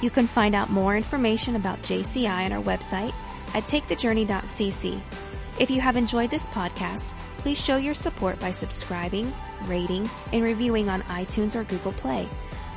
You 0.00 0.10
can 0.10 0.28
find 0.28 0.54
out 0.54 0.70
more 0.70 0.96
information 0.96 1.56
about 1.56 1.82
JCI 1.82 2.46
on 2.46 2.52
our 2.52 2.62
website 2.62 3.12
at 3.52 3.64
takethejourney.cc. 3.64 5.00
If 5.58 5.68
you 5.68 5.80
have 5.80 5.96
enjoyed 5.96 6.30
this 6.30 6.46
podcast, 6.46 7.14
please 7.38 7.60
show 7.60 7.78
your 7.78 7.94
support 7.94 8.38
by 8.38 8.52
subscribing, 8.52 9.34
rating, 9.64 10.08
and 10.32 10.44
reviewing 10.44 10.88
on 10.88 11.02
iTunes 11.02 11.56
or 11.56 11.64
Google 11.64 11.94
Play. 11.94 12.28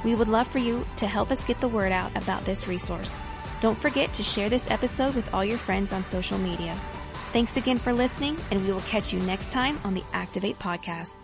We 0.03 0.15
would 0.15 0.29
love 0.29 0.47
for 0.47 0.57
you 0.57 0.83
to 0.95 1.05
help 1.05 1.29
us 1.29 1.43
get 1.43 1.61
the 1.61 1.67
word 1.67 1.91
out 1.91 2.17
about 2.17 2.43
this 2.43 2.67
resource. 2.67 3.19
Don't 3.61 3.79
forget 3.79 4.13
to 4.13 4.23
share 4.23 4.49
this 4.49 4.69
episode 4.71 5.15
with 5.15 5.33
all 5.33 5.43
your 5.43 5.57
friends 5.57 5.91
on 5.93 6.03
social 6.03 6.37
media. 6.37 6.75
Thanks 7.33 7.57
again 7.57 7.77
for 7.77 7.93
listening, 7.93 8.37
and 8.51 8.65
we 8.65 8.71
will 8.71 8.81
catch 8.81 9.13
you 9.13 9.19
next 9.21 9.51
time 9.51 9.79
on 9.83 9.93
the 9.93 10.03
Activate 10.13 10.57
Podcast. 10.57 11.17